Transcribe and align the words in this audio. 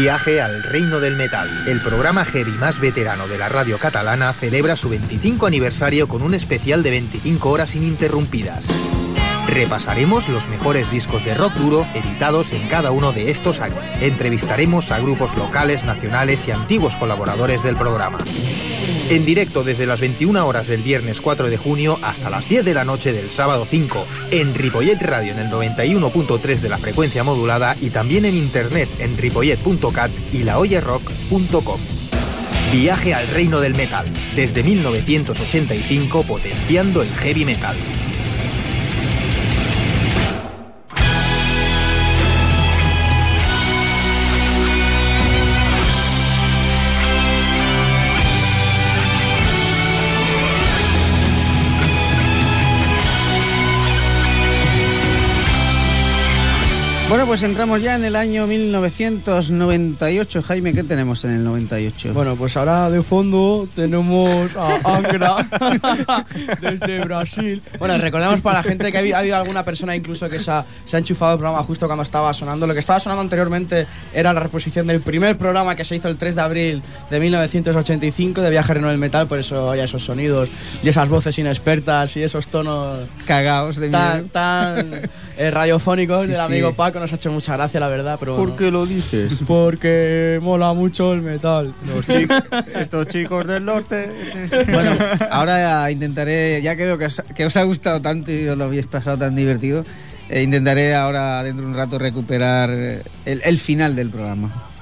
Viaje 0.00 0.42
al 0.42 0.62
Reino 0.62 1.00
del 1.00 1.16
Metal. 1.16 1.48
El 1.66 1.80
programa 1.80 2.26
heavy 2.26 2.52
más 2.52 2.80
veterano 2.80 3.28
de 3.28 3.38
la 3.38 3.48
radio 3.48 3.78
catalana 3.78 4.34
celebra 4.34 4.76
su 4.76 4.90
25 4.90 5.46
aniversario 5.46 6.06
con 6.06 6.20
un 6.20 6.34
especial 6.34 6.82
de 6.82 6.90
25 6.90 7.48
horas 7.48 7.74
ininterrumpidas. 7.74 8.66
Repasaremos 9.46 10.28
los 10.28 10.48
mejores 10.48 10.90
discos 10.90 11.24
de 11.24 11.34
rock 11.34 11.54
duro 11.54 11.86
editados 11.94 12.52
en 12.52 12.68
cada 12.68 12.90
uno 12.90 13.12
de 13.12 13.30
estos 13.30 13.60
años. 13.60 13.82
Entrevistaremos 14.02 14.90
a 14.90 15.00
grupos 15.00 15.34
locales, 15.34 15.82
nacionales 15.82 16.46
y 16.46 16.50
antiguos 16.50 16.98
colaboradores 16.98 17.62
del 17.62 17.76
programa. 17.76 18.18
En 19.08 19.24
directo 19.24 19.62
desde 19.62 19.86
las 19.86 20.00
21 20.00 20.44
horas 20.44 20.66
del 20.66 20.82
viernes 20.82 21.20
4 21.20 21.48
de 21.48 21.56
junio 21.56 21.96
hasta 22.02 22.28
las 22.28 22.48
10 22.48 22.64
de 22.64 22.74
la 22.74 22.84
noche 22.84 23.12
del 23.12 23.30
sábado 23.30 23.64
5 23.64 24.04
en 24.32 24.52
Ripollet 24.52 25.00
Radio 25.00 25.30
en 25.32 25.38
el 25.38 25.48
91.3 25.48 26.58
de 26.58 26.68
la 26.68 26.76
frecuencia 26.76 27.22
modulada 27.22 27.76
y 27.80 27.90
también 27.90 28.24
en 28.24 28.36
internet 28.36 28.88
en 28.98 29.16
ripollet.cat 29.16 30.10
y 30.32 30.42
laoyerrock.com. 30.42 31.80
Viaje 32.72 33.14
al 33.14 33.28
reino 33.28 33.60
del 33.60 33.76
metal, 33.76 34.06
desde 34.34 34.64
1985 34.64 36.24
potenciando 36.24 37.00
el 37.02 37.14
heavy 37.14 37.44
metal. 37.44 37.76
Bueno, 57.26 57.40
pues 57.40 57.50
entramos 57.50 57.82
ya 57.82 57.96
en 57.96 58.04
el 58.04 58.14
año 58.14 58.46
1998. 58.46 60.42
Jaime, 60.44 60.72
¿qué 60.72 60.84
tenemos 60.84 61.24
en 61.24 61.32
el 61.32 61.42
98? 61.42 62.14
Bueno, 62.14 62.36
pues 62.36 62.56
ahora 62.56 62.88
de 62.88 63.02
fondo 63.02 63.68
tenemos 63.74 64.54
a 64.54 64.78
Angra 64.84 65.44
desde 66.60 67.00
Brasil. 67.00 67.60
Bueno, 67.80 67.98
recordemos 67.98 68.40
para 68.42 68.58
la 68.58 68.62
gente 68.62 68.92
que 68.92 69.12
ha 69.12 69.18
habido 69.18 69.36
alguna 69.36 69.64
persona 69.64 69.96
incluso 69.96 70.28
que 70.28 70.38
se 70.38 70.52
ha, 70.52 70.64
se 70.84 70.96
ha 70.96 71.00
enchufado 71.00 71.32
el 71.32 71.38
programa 71.40 71.64
justo 71.64 71.86
cuando 71.86 72.04
estaba 72.04 72.32
sonando. 72.32 72.64
Lo 72.64 72.74
que 72.74 72.78
estaba 72.78 73.00
sonando 73.00 73.22
anteriormente 73.22 73.88
era 74.14 74.32
la 74.32 74.38
reposición 74.38 74.86
del 74.86 75.00
primer 75.00 75.36
programa 75.36 75.74
que 75.74 75.82
se 75.82 75.96
hizo 75.96 76.06
el 76.06 76.16
3 76.16 76.36
de 76.36 76.42
abril 76.42 76.82
de 77.10 77.18
1985 77.18 78.40
de 78.40 78.50
Viaje 78.50 78.72
Reno 78.72 78.86
del 78.88 78.98
Metal, 78.98 79.26
por 79.26 79.40
eso 79.40 79.72
hay 79.72 79.80
esos 79.80 80.04
sonidos 80.04 80.48
y 80.80 80.88
esas 80.88 81.08
voces 81.08 81.36
inexpertas 81.40 82.16
y 82.16 82.22
esos 82.22 82.46
tonos 82.46 83.00
cagados 83.26 83.74
de 83.78 83.88
tan, 83.88 84.28
tan 84.28 85.02
eh, 85.38 85.50
radiofónicos 85.50 86.26
del 86.26 86.40
amigo 86.40 86.72
Paco 86.72 86.98
nos 86.98 87.12
ha 87.12 87.16
hecho 87.16 87.30
mucha 87.30 87.54
gracia, 87.56 87.80
la 87.80 87.88
verdad. 87.88 88.16
Pero 88.18 88.36
¿Por 88.36 88.56
qué 88.56 88.70
lo 88.70 88.86
dices? 88.86 89.32
Porque 89.46 90.38
mola 90.42 90.72
mucho 90.72 91.12
el 91.12 91.22
metal. 91.22 91.74
estos 92.74 93.06
chicos 93.08 93.46
del 93.46 93.64
norte. 93.64 94.10
bueno, 94.72 94.92
ahora 95.30 95.90
intentaré, 95.90 96.60
ya 96.62 96.76
que 96.76 96.84
veo 96.84 96.98
que 96.98 97.44
os, 97.44 97.56
ha 97.56 97.62
gustado 97.64 98.00
tanto 98.00 98.32
y 98.32 98.48
os 98.48 98.56
lo 98.56 98.64
habéis 98.64 98.86
pasado 98.86 99.18
tan 99.18 99.36
divertido, 99.36 99.84
eh, 100.28 100.42
intentaré 100.42 100.94
ahora, 100.94 101.42
dentro 101.42 101.64
de 101.64 101.70
un 101.70 101.76
rato, 101.76 101.98
recuperar 101.98 102.70
el 103.24 103.58
final 103.58 103.94
del 103.94 104.10
programa. 104.10 104.75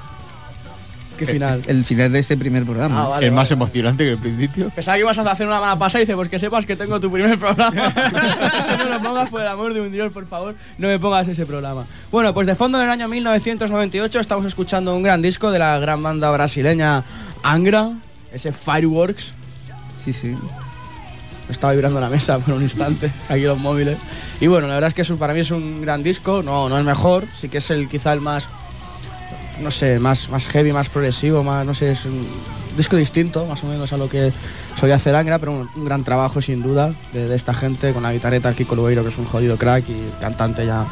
¿Qué 1.18 1.26
final? 1.26 1.62
El, 1.66 1.84
final 1.84 2.10
de 2.12 2.18
ese 2.18 2.36
primer 2.36 2.64
programa. 2.64 3.14
Ah, 3.14 3.18
el 3.20 3.32
más 3.32 3.50
emocionante 3.50 4.04
que 4.04 4.10
el 4.12 4.18
principio. 4.18 4.70
Pensaba 4.70 4.96
que 4.96 5.02
ibas 5.02 5.18
a 5.18 5.30
hacer 5.30 5.46
una 5.46 5.60
mala 5.60 5.78
pasada 5.78 6.02
y 6.02 6.06
dice, 6.06 6.16
pues 6.16 6.28
que 6.28 6.38
sepas 6.38 6.66
que 6.66 6.76
tengo 6.76 6.98
tu 6.98 7.10
primer 7.10 7.38
programa. 7.38 7.72
Eso 8.58 8.76
no 8.76 8.84
lo 8.84 9.02
pongas 9.02 9.28
por 9.28 9.40
el 9.40 9.48
amor 9.48 9.74
de 9.74 9.80
un 9.80 9.92
Dios, 9.92 10.12
por 10.12 10.26
favor, 10.26 10.54
no 10.78 10.88
me 10.88 10.98
pongas 10.98 11.28
ese 11.28 11.46
programa. 11.46 11.86
Bueno, 12.10 12.34
pues 12.34 12.46
de 12.46 12.54
fondo 12.54 12.78
del 12.78 12.90
año 12.90 13.08
1998 13.08 14.20
estamos 14.20 14.46
escuchando 14.46 14.94
un 14.96 15.02
gran 15.02 15.22
disco 15.22 15.50
de 15.50 15.58
la 15.58 15.78
gran 15.78 16.02
banda 16.02 16.30
brasileña 16.30 17.04
Angra, 17.42 17.92
ese 18.32 18.52
Fireworks. 18.52 19.34
Sí, 19.96 20.12
sí. 20.12 20.36
Estaba 21.48 21.74
vibrando 21.74 22.00
la 22.00 22.08
mesa 22.08 22.38
por 22.38 22.54
un 22.54 22.62
instante, 22.62 23.12
aquí 23.28 23.42
los 23.42 23.58
móviles. 23.58 23.98
Y 24.40 24.46
bueno, 24.46 24.66
la 24.66 24.74
verdad 24.74 24.92
es 24.96 25.08
que 25.08 25.14
para 25.14 25.34
mí 25.34 25.40
es 25.40 25.50
un 25.50 25.82
gran 25.82 26.02
disco, 26.02 26.42
no, 26.42 26.68
no 26.68 26.78
es 26.78 26.84
mejor, 26.84 27.24
sí 27.38 27.48
que 27.48 27.58
es 27.58 27.70
el 27.70 27.88
quizá 27.88 28.12
el 28.12 28.20
más 28.20 28.48
no 29.60 29.70
sé, 29.70 29.98
más, 29.98 30.28
más 30.30 30.48
heavy, 30.48 30.72
más 30.72 30.88
progresivo, 30.88 31.42
más, 31.42 31.66
no 31.66 31.74
sé, 31.74 31.90
es 31.90 32.04
un 32.06 32.26
disco 32.76 32.96
distinto, 32.96 33.46
más 33.46 33.62
o 33.64 33.66
menos 33.66 33.92
a 33.92 33.96
lo 33.96 34.08
que 34.08 34.32
solía 34.78 34.96
hacer 34.96 35.14
Angra, 35.14 35.38
pero 35.38 35.52
un, 35.52 35.84
gran 35.84 36.02
trabajo 36.04 36.40
sin 36.40 36.62
duda 36.62 36.94
de, 37.12 37.34
esta 37.34 37.54
gente, 37.54 37.92
con 37.92 38.02
la 38.02 38.12
guitarreta 38.12 38.54
Kiko 38.54 38.74
Lueiro, 38.74 39.02
que 39.02 39.10
es 39.10 39.18
un 39.18 39.26
jodido 39.26 39.56
crack 39.56 39.88
y 39.88 40.10
cantante 40.20 40.66
ya 40.66 40.84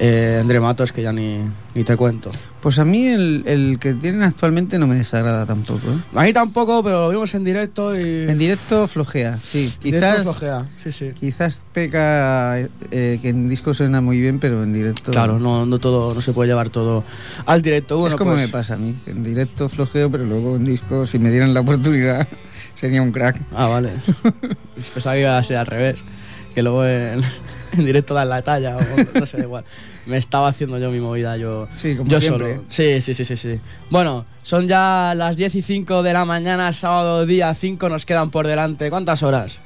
eh, 0.00 0.38
André 0.40 0.60
Matos, 0.60 0.92
que 0.92 1.02
ya 1.02 1.12
ni, 1.12 1.40
ni 1.74 1.84
te 1.84 1.96
cuento. 1.96 2.30
Pues 2.60 2.78
a 2.80 2.84
mí 2.84 3.06
el, 3.06 3.44
el, 3.46 3.78
que 3.78 3.94
tienen 3.94 4.22
actualmente 4.22 4.78
no 4.78 4.86
me 4.86 4.96
desagrada 4.96 5.46
tampoco. 5.46 5.88
¿eh? 5.88 5.98
A 6.14 6.24
mí 6.24 6.32
tampoco, 6.32 6.82
pero 6.82 7.02
lo 7.02 7.10
vimos 7.10 7.32
en 7.34 7.44
directo 7.44 7.96
y... 7.96 8.28
En 8.28 8.36
directo 8.36 8.88
flojea, 8.88 9.36
sí. 9.36 9.72
Quizás, 9.80 10.22
flojea, 10.22 10.66
sí, 10.82 10.90
sí. 10.90 11.12
Quizás 11.14 11.62
peca 11.72 12.58
eh, 12.58 13.18
que 13.22 13.28
en 13.28 13.48
disco 13.48 13.74
suena 13.74 14.00
muy 14.00 14.20
bien, 14.20 14.40
pero 14.40 14.64
en 14.64 14.72
directo... 14.72 15.12
Claro, 15.12 15.38
no, 15.38 15.66
no, 15.66 15.78
todo, 15.78 16.14
no 16.14 16.20
se 16.20 16.32
puede 16.32 16.48
llevar 16.48 16.70
todo 16.70 17.04
al 17.46 17.62
directo. 17.62 17.96
Bueno, 17.96 18.16
es 18.16 18.18
como 18.18 18.32
pues 18.32 18.42
me 18.42 18.48
pasa 18.48 18.74
a 18.74 18.76
mí, 18.76 18.96
en 19.06 19.22
directo 19.22 19.68
flojeo, 19.68 20.10
pero 20.10 20.24
luego 20.24 20.56
en 20.56 20.64
disco, 20.64 21.06
si 21.06 21.20
me 21.20 21.30
dieran 21.30 21.54
la 21.54 21.60
oportunidad, 21.60 22.26
sería 22.74 23.02
un 23.02 23.12
crack. 23.12 23.40
Ah, 23.54 23.68
vale. 23.68 23.92
pues 24.92 25.06
ahí 25.06 25.22
va 25.22 25.38
a 25.38 25.44
ser 25.44 25.58
al 25.58 25.66
revés, 25.66 26.02
que 26.58 26.62
luego 26.64 26.84
en 26.84 27.22
en 27.72 27.84
directo 27.84 28.14
dar 28.14 28.26
la 28.26 28.42
talla 28.42 28.76
o 28.76 29.18
no 29.20 29.26
sé, 29.26 29.38
igual. 29.38 29.64
Me 30.06 30.16
estaba 30.16 30.48
haciendo 30.48 30.76
yo 30.80 30.90
mi 30.90 30.98
movida 30.98 31.36
yo, 31.36 31.68
sí, 31.76 31.96
como 31.96 32.10
yo 32.10 32.20
siempre. 32.20 32.56
solo. 32.56 32.64
Sí, 32.66 33.00
sí, 33.00 33.14
sí, 33.14 33.24
sí, 33.24 33.36
sí. 33.36 33.60
Bueno, 33.90 34.26
son 34.42 34.66
ya 34.66 35.12
las 35.14 35.36
10 35.36 35.54
y 35.54 35.62
5 35.62 36.02
de 36.02 36.12
la 36.12 36.24
mañana, 36.24 36.72
sábado 36.72 37.26
día 37.26 37.54
5, 37.54 37.88
nos 37.88 38.04
quedan 38.04 38.30
por 38.30 38.48
delante. 38.48 38.90
¿Cuántas 38.90 39.22
horas? 39.22 39.60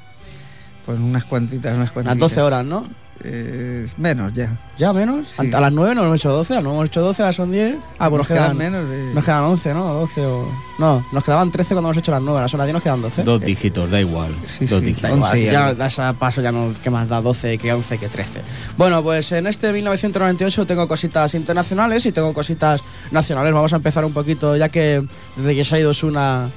Pues 0.85 0.99
unas 0.99 1.25
cuantitas, 1.25 1.75
unas 1.75 1.89
cuantitas. 1.89 2.19
Las 2.19 2.29
12 2.29 2.41
horas, 2.43 2.63
¿no? 2.63 2.87
Eh, 3.23 3.87
menos 3.97 4.33
ya. 4.33 4.57
¿Ya 4.77 4.91
menos? 4.91 5.39
A 5.39 5.43
las 5.43 5.71
9 5.71 5.95
no 5.95 6.03
hemos 6.03 6.19
hecho 6.19 6.31
12, 6.31 6.61
no 6.61 6.71
hemos 6.71 6.87
hecho 6.87 7.01
12, 7.01 7.21
ahora 7.21 7.33
son 7.33 7.51
10. 7.51 7.77
Ah, 7.99 8.09
pues 8.09 8.19
nos, 8.19 8.27
quedan, 8.27 8.57
menos. 8.57 8.89
De... 8.89 9.13
Nos 9.13 9.23
quedan 9.23 9.43
11, 9.43 9.73
¿no? 9.73 9.93
12 9.93 10.25
o. 10.25 10.47
No, 10.79 11.05
nos 11.11 11.23
quedaban 11.23 11.51
13 11.51 11.75
cuando 11.75 11.89
hemos 11.89 11.97
hecho 11.97 12.11
las 12.11 12.21
9, 12.21 12.37
ahora 12.37 12.47
son 12.47 12.57
las 12.57 12.67
10 12.67 12.73
nos 12.73 12.83
quedan 12.83 13.01
12. 13.01 13.23
Dos 13.23 13.41
dígitos, 13.41 13.91
da 13.91 14.01
igual. 14.01 14.33
Sí, 14.45 14.65
Dos 14.65 14.79
sí, 14.79 14.85
dígitos. 14.87 15.09
da 15.09 15.37
igual. 15.37 15.39
Ya, 15.39 15.73
da 15.73 15.85
ese 15.85 16.01
paso 16.19 16.41
ya 16.41 16.51
no, 16.51 16.73
que 16.81 16.89
más 16.89 17.07
da 17.07 17.21
12, 17.21 17.57
que 17.57 17.71
11, 17.71 17.97
que 17.97 18.09
13. 18.09 18.41
Bueno, 18.77 19.01
pues 19.03 19.31
en 19.31 19.47
este 19.47 19.71
1998 19.71 20.65
tengo 20.65 20.87
cositas 20.87 21.33
internacionales 21.35 22.05
y 22.05 22.11
tengo 22.11 22.33
cositas 22.33 22.83
nacionales. 23.11 23.53
Vamos 23.53 23.73
a 23.73 23.77
empezar 23.77 24.03
un 24.03 24.13
poquito, 24.13 24.57
ya 24.57 24.69
que 24.69 25.05
desde 25.35 25.55
que 25.55 25.63
se 25.63 25.75
ha 25.75 25.79
ido 25.79 25.93
Suna 25.93 26.49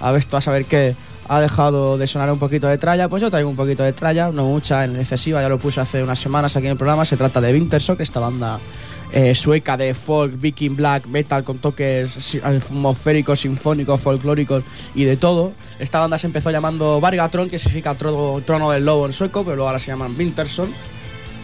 a 0.00 0.10
ver, 0.12 0.24
tú 0.24 0.36
a 0.36 0.40
saber 0.40 0.64
qué 0.66 0.94
ha 1.28 1.40
dejado 1.40 1.96
de 1.98 2.06
sonar 2.06 2.30
un 2.30 2.38
poquito 2.38 2.66
de 2.68 2.78
tralla, 2.78 3.08
pues 3.08 3.22
yo 3.22 3.30
traigo 3.30 3.48
un 3.48 3.56
poquito 3.56 3.82
de 3.82 3.92
tralla, 3.92 4.30
no 4.30 4.44
mucha, 4.44 4.84
en 4.84 4.96
excesiva, 4.96 5.40
ya 5.40 5.48
lo 5.48 5.58
puse 5.58 5.80
hace 5.80 6.02
unas 6.02 6.18
semanas 6.18 6.56
aquí 6.56 6.66
en 6.66 6.72
el 6.72 6.78
programa, 6.78 7.04
se 7.04 7.16
trata 7.16 7.40
de 7.40 7.52
Wintersock, 7.52 8.00
esta 8.00 8.20
banda 8.20 8.58
eh, 9.12 9.34
sueca 9.34 9.76
de 9.76 9.94
folk, 9.94 10.38
viking 10.40 10.76
black, 10.76 11.06
metal 11.06 11.44
con 11.44 11.58
toques 11.58 12.36
atmosféricos, 12.42 13.40
sinfónicos, 13.40 14.00
folclóricos 14.00 14.64
y 14.94 15.04
de 15.04 15.16
todo. 15.16 15.52
Esta 15.78 16.00
banda 16.00 16.18
se 16.18 16.26
empezó 16.26 16.50
llamando 16.50 17.00
Vargatron, 17.00 17.48
que 17.48 17.58
significa 17.58 17.94
trono, 17.94 18.42
trono 18.44 18.70
del 18.72 18.84
lobo 18.84 19.06
en 19.06 19.12
sueco, 19.12 19.44
pero 19.44 19.56
luego 19.56 19.68
ahora 19.68 19.78
se 19.78 19.92
llaman 19.92 20.14
Winterson. 20.18 20.68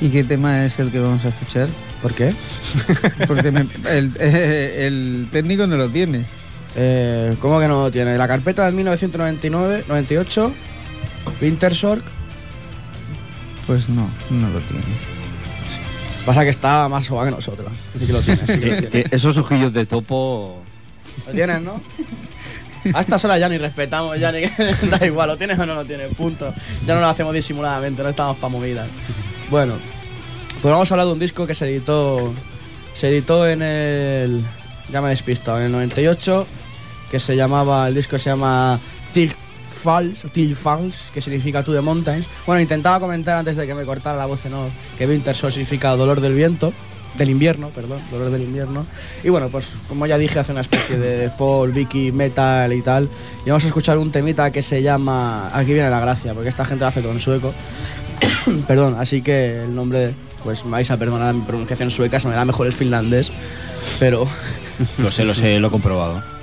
¿Y 0.01 0.09
qué 0.09 0.25
tema 0.25 0.65
es 0.65 0.79
el 0.79 0.91
que 0.91 0.99
vamos 0.99 1.25
a 1.25 1.29
escuchar? 1.29 1.69
¿Por 2.03 2.15
qué? 2.15 2.35
Porque 3.29 3.51
me- 3.53 3.67
el, 3.91 4.13
el 4.21 5.29
técnico 5.31 5.67
no 5.67 5.77
lo 5.77 5.89
tiene. 5.91 6.25
Eh, 6.77 7.35
¿Cómo 7.41 7.59
que 7.61 7.69
no 7.69 7.83
lo 7.83 7.91
tiene? 7.91 8.17
La 8.17 8.29
carpeta 8.29 8.65
del 8.67 8.75
1999, 8.75 9.85
98, 9.89 10.53
Wintersorg. 11.41 12.03
Pues 13.67 13.89
no, 13.89 14.09
no 14.31 14.49
lo 14.51 14.61
tiene. 14.61 14.83
Pasa 16.27 16.43
que 16.45 16.51
está 16.51 16.89
más 16.89 17.05
suave 17.05 17.31
que 17.31 17.37
nosotros. 17.37 17.73
Sí 17.99 18.07
que 18.07 18.13
lo 18.13 18.21
tiene, 18.21 18.41
sí 18.47 18.59
que 18.59 18.67
lo 18.67 18.77
Tie- 18.77 18.91
tiene. 18.91 19.05
tie- 19.09 19.09
Esos 19.15 19.37
ojillos 19.39 19.73
de 19.73 19.87
topo. 19.87 20.63
Lo 21.27 21.33
tienes, 21.33 21.61
¿no? 21.63 21.81
A 22.95 23.01
estas 23.01 23.25
horas 23.25 23.39
ya 23.41 23.49
ni 23.49 23.59
respetamos, 23.59 24.19
ya 24.19 24.33
ni 24.33 24.41
da 24.91 25.05
igual, 25.07 25.29
lo 25.29 25.37
tienes 25.37 25.59
o 25.59 25.67
no 25.67 25.75
lo 25.75 25.85
tienes, 25.85 26.15
punto. 26.15 26.53
Ya 26.87 26.95
no 26.95 27.01
lo 27.01 27.09
hacemos 27.09 27.35
disimuladamente, 27.35 28.03
no 28.03 28.09
estamos 28.09 28.37
para 28.39 28.49
movidas. 28.49 28.89
Bueno, 29.51 29.75
pues 30.63 30.73
vamos 30.73 30.91
a 30.91 30.95
hablar 30.95 31.07
de 31.09 31.13
un 31.13 31.19
disco 31.19 31.47
que 31.47 31.55
se 31.55 31.67
editó 31.69 32.33
se 32.93 33.09
editó 33.09 33.47
en 33.49 33.63
el 33.63 34.41
ya 34.91 35.01
me 35.01 35.09
he 35.09 35.11
despistado, 35.11 35.59
en 35.59 35.65
el 35.65 35.73
98, 35.73 36.47
que 37.11 37.19
se 37.19 37.37
llamaba, 37.37 37.89
el 37.89 37.95
disco 37.95 38.19
se 38.19 38.31
llama 38.31 38.79
Till 39.13 39.35
Falls, 39.83 40.27
Till 40.33 40.55
Falls, 40.55 41.11
que 41.13 41.21
significa 41.21 41.63
To 41.65 41.73
the 41.73 41.81
Mountains. 41.81 42.27
Bueno, 42.47 42.61
intentaba 42.61 43.01
comentar 43.01 43.39
antes 43.39 43.57
de 43.57 43.67
que 43.67 43.75
me 43.75 43.85
cortara 43.85 44.17
la 44.17 44.27
voz 44.27 44.45
en 44.47 44.55
off 44.55 44.73
que 44.99 45.07
Winter 45.07 45.35
Sol 45.35 45.51
significa 45.51 45.91
dolor 45.97 46.21
del 46.21 46.35
viento 46.35 46.73
del 47.17 47.31
invierno, 47.31 47.71
perdón, 47.71 48.01
dolor 48.11 48.31
del 48.31 48.43
invierno. 48.43 48.87
Y 49.23 49.29
bueno, 49.29 49.49
pues 49.49 49.67
como 49.89 50.07
ya 50.07 50.17
dije, 50.19 50.39
hace 50.39 50.53
una 50.53 50.61
especie 50.61 50.99
de 50.99 51.31
folk, 51.31 51.75
Vicky, 51.75 52.13
metal 52.13 52.73
y 52.73 52.83
tal. 52.83 53.09
Y 53.45 53.51
vamos 53.51 53.65
a 53.65 53.67
escuchar 53.67 53.99
un 53.99 54.11
temita 54.11 54.51
que 54.51 54.63
se 54.63 54.83
llama 54.83 55.51
Aquí 55.53 55.73
viene 55.73 55.91
la 55.91 56.01
gracia, 56.01 56.35
porque 56.35 56.49
esta 56.49 56.65
gente 56.65 56.85
lo 56.85 56.89
hace 56.89 57.03
todo 57.03 57.13
en 57.13 57.21
sueco. 57.21 57.53
perdón, 58.69 58.97
así 58.99 59.23
que 59.23 59.65
el 59.65 59.75
nombre, 59.75 60.15
pues 60.45 60.63
vais 60.65 60.91
a 60.91 60.97
perdonar 60.97 61.35
mi 61.35 61.43
pronunciación 61.43 61.91
sueca, 61.91 62.21
se 62.21 62.29
me 62.29 62.35
da 62.35 62.45
mejor 62.45 62.67
el 62.67 62.73
finlandés, 62.73 63.31
pero. 63.99 64.27
lo 64.99 65.11
sé, 65.11 65.25
lo 65.25 65.35
sé, 65.35 65.59
lo 65.59 65.69
he 65.69 65.71
comprobado. 65.71 66.40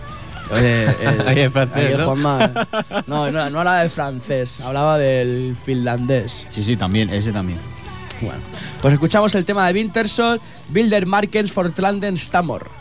Oye, 0.52 0.86
el, 0.86 1.52
francés, 1.52 1.86
ahí 1.86 1.98
¿no? 3.08 3.32
No, 3.32 3.32
no, 3.32 3.42
hablaba 3.42 3.80
del 3.80 3.90
francés, 3.90 4.60
hablaba 4.62 4.98
del 4.98 5.56
finlandés. 5.64 6.46
Sí, 6.50 6.64
sí, 6.64 6.78
también, 6.78 7.10
ese 7.10 7.32
también. 7.32 7.60
Bueno, 8.22 8.40
pues 8.82 8.94
escuchamos 8.94 9.36
el 9.36 9.46
tema 9.46 9.68
de 9.68 9.74
Wintersoll, 9.74 10.42
Bilder 10.70 11.06
Markens 11.06 11.52
for 11.52 11.72
Tlanden 11.72 12.18
Stamor. 12.18 12.77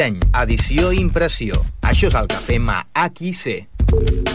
Disseny, 0.00 0.16
edició 0.32 0.94
i 0.96 1.00
impressió. 1.02 1.58
Això 1.84 2.08
és 2.08 2.14
el 2.16 2.28
que 2.32 2.38
fem 2.40 2.70
a 2.72 2.78
AQC. 3.02 3.66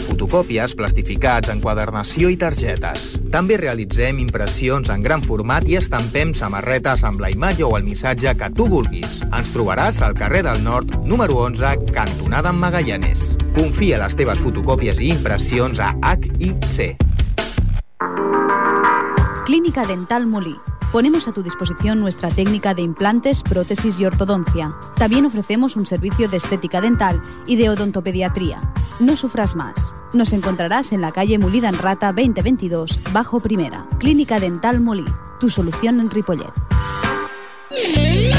fotocòpies, 0.06 0.76
plastificats, 0.78 1.50
enquadernació 1.50 2.30
i 2.30 2.38
targetes. 2.38 3.16
També 3.34 3.58
realitzem 3.58 4.20
impressions 4.20 4.92
en 4.94 5.02
gran 5.02 5.24
format 5.24 5.66
i 5.66 5.80
estampem 5.80 6.36
samarretes 6.38 7.04
amb 7.04 7.20
la 7.20 7.32
imatge 7.34 7.66
o 7.66 7.72
el 7.78 7.84
missatge 7.84 8.36
que 8.38 8.52
tu 8.54 8.70
vulguis. 8.70 9.24
Ens 9.32 9.56
trobaràs 9.56 10.04
al 10.06 10.14
carrer 10.14 10.44
del 10.44 10.62
Nord, 10.64 11.00
número 11.02 11.42
11, 11.48 11.90
cantonada 11.98 12.54
en 12.54 12.62
Magallanes. 12.62 13.36
Confia 13.58 13.98
les 14.04 14.14
teves 14.14 14.38
fotocòpies 14.46 15.02
i 15.02 15.10
impressions 15.18 15.82
a 15.82 15.96
HIC. 15.98 16.94
Clínica 19.50 19.90
Dental 19.90 20.28
Molí 20.28 20.54
Ponemos 20.92 21.28
a 21.28 21.34
tu 21.34 21.44
disposición 21.44 22.00
nuestra 22.00 22.30
técnica 22.30 22.74
de 22.74 22.82
implantes, 22.82 23.44
prótesis 23.44 24.00
y 24.00 24.06
ortodoncia. 24.06 24.74
También 24.96 25.26
ofrecemos 25.26 25.76
un 25.76 25.86
servicio 25.86 26.30
de 26.30 26.38
estética 26.38 26.82
dental 26.82 27.22
y 27.46 27.58
de 27.58 27.70
odontopediatría. 27.70 28.60
No 29.02 29.16
sufras 29.16 29.56
más. 29.56 29.94
Nos 30.14 30.32
encontrarás 30.32 30.94
en 30.94 31.02
la 31.02 31.12
calle 31.12 31.38
Mulida 31.38 31.70
en 31.70 31.78
Rata 31.78 32.14
2022, 32.14 33.12
bajo 33.12 33.40
primera. 33.40 33.86
Clínica 34.00 34.40
Dental 34.40 34.80
Molí, 34.80 35.06
tu 35.40 35.50
solución 35.50 36.00
en 36.00 36.10
Ripollet. 36.10 36.54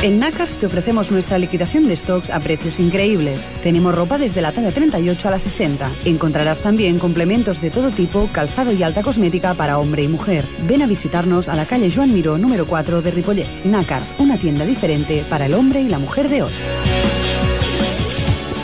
En 0.02 0.20
Nakars 0.20 0.56
te 0.58 0.66
ofrecemos 0.66 1.10
nuestra 1.10 1.38
liquidación 1.38 1.84
de 1.88 1.96
stocks 1.96 2.30
a 2.30 2.40
precios 2.40 2.78
increíbles. 2.78 3.54
Tenemos 3.62 3.94
ropa 3.94 4.18
desde 4.18 4.40
la 4.40 4.52
talla 4.52 4.72
38 4.72 5.28
a 5.28 5.30
la 5.30 5.38
60. 5.38 5.92
Encontrarás 6.04 6.60
también 6.60 6.98
complementos 6.98 7.60
de 7.60 7.70
todo 7.70 7.90
tipo, 7.90 8.28
calzado 8.32 8.72
y 8.72 8.82
alta 8.82 9.02
cosmética 9.02 9.54
para 9.54 9.78
hombre 9.78 10.02
y 10.02 10.08
mujer. 10.08 10.46
Ven 10.66 10.82
a 10.82 10.86
visitarnos 10.86 11.48
a 11.48 11.56
la 11.56 11.66
calle 11.66 11.90
Joan 11.90 12.12
Miró 12.12 12.38
número 12.38 12.66
4 12.66 13.02
de 13.02 13.10
Ripollet. 13.10 13.64
Nakars, 13.64 14.14
una 14.18 14.38
tienda 14.38 14.64
diferente 14.64 15.24
para 15.28 15.46
el 15.46 15.54
hombre 15.54 15.80
y 15.80 15.88
la 15.88 15.98
mujer 15.98 16.28
de 16.28 16.42
hoy. 16.42 16.52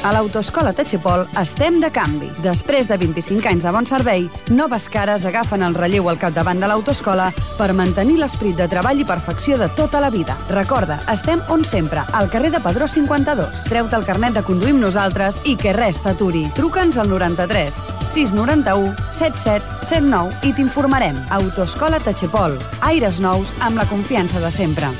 A 0.03 0.11
l'Autoescola 0.11 0.73
Tachepol 0.75 1.29
estem 1.39 1.77
de 1.79 1.87
canvi. 1.95 2.27
Després 2.43 2.89
de 2.91 2.97
25 2.99 3.47
anys 3.47 3.63
de 3.63 3.71
bon 3.71 3.87
servei, 3.87 4.25
noves 4.51 4.89
cares 4.91 5.23
agafen 5.29 5.63
el 5.63 5.77
relleu 5.79 6.09
al 6.11 6.19
capdavant 6.19 6.59
de 6.59 6.67
l'autoescola 6.67 7.29
per 7.55 7.69
mantenir 7.79 8.17
l'esperit 8.19 8.59
de 8.59 8.67
treball 8.67 8.99
i 8.99 9.07
perfecció 9.07 9.61
de 9.61 9.69
tota 9.79 10.01
la 10.03 10.11
vida. 10.11 10.35
Recorda, 10.51 10.99
estem 11.13 11.39
on 11.55 11.63
sempre, 11.63 12.03
al 12.19 12.31
carrer 12.35 12.51
de 12.51 12.63
Padró 12.65 12.89
52. 12.91 13.69
Treu-te 13.71 13.97
el 14.01 14.09
carnet 14.09 14.35
de 14.35 14.43
conduir 14.43 14.75
amb 14.75 14.83
nosaltres 14.89 15.39
i 15.47 15.55
que 15.55 15.77
res 15.77 16.03
t'aturi. 16.03 16.49
Truca'ns 16.59 16.99
al 16.99 17.07
93 17.13 17.79
691 18.11 18.99
77 19.15 19.87
79 19.87 20.51
i 20.51 20.53
t'informarem. 20.59 21.23
Autoescola 21.31 22.03
Tachepol. 22.03 22.59
Aires 22.91 23.23
nous 23.23 23.55
amb 23.63 23.79
la 23.79 23.87
confiança 23.87 24.43
de 24.43 24.51
sempre. 24.51 24.91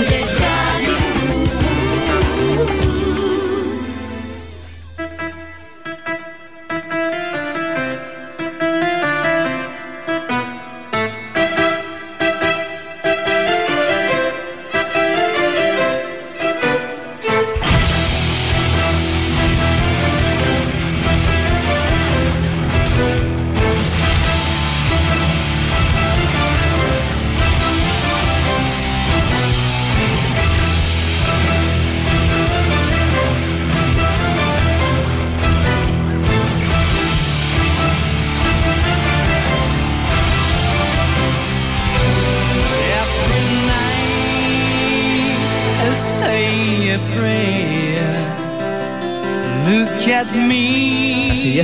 Casi 0.00 0.59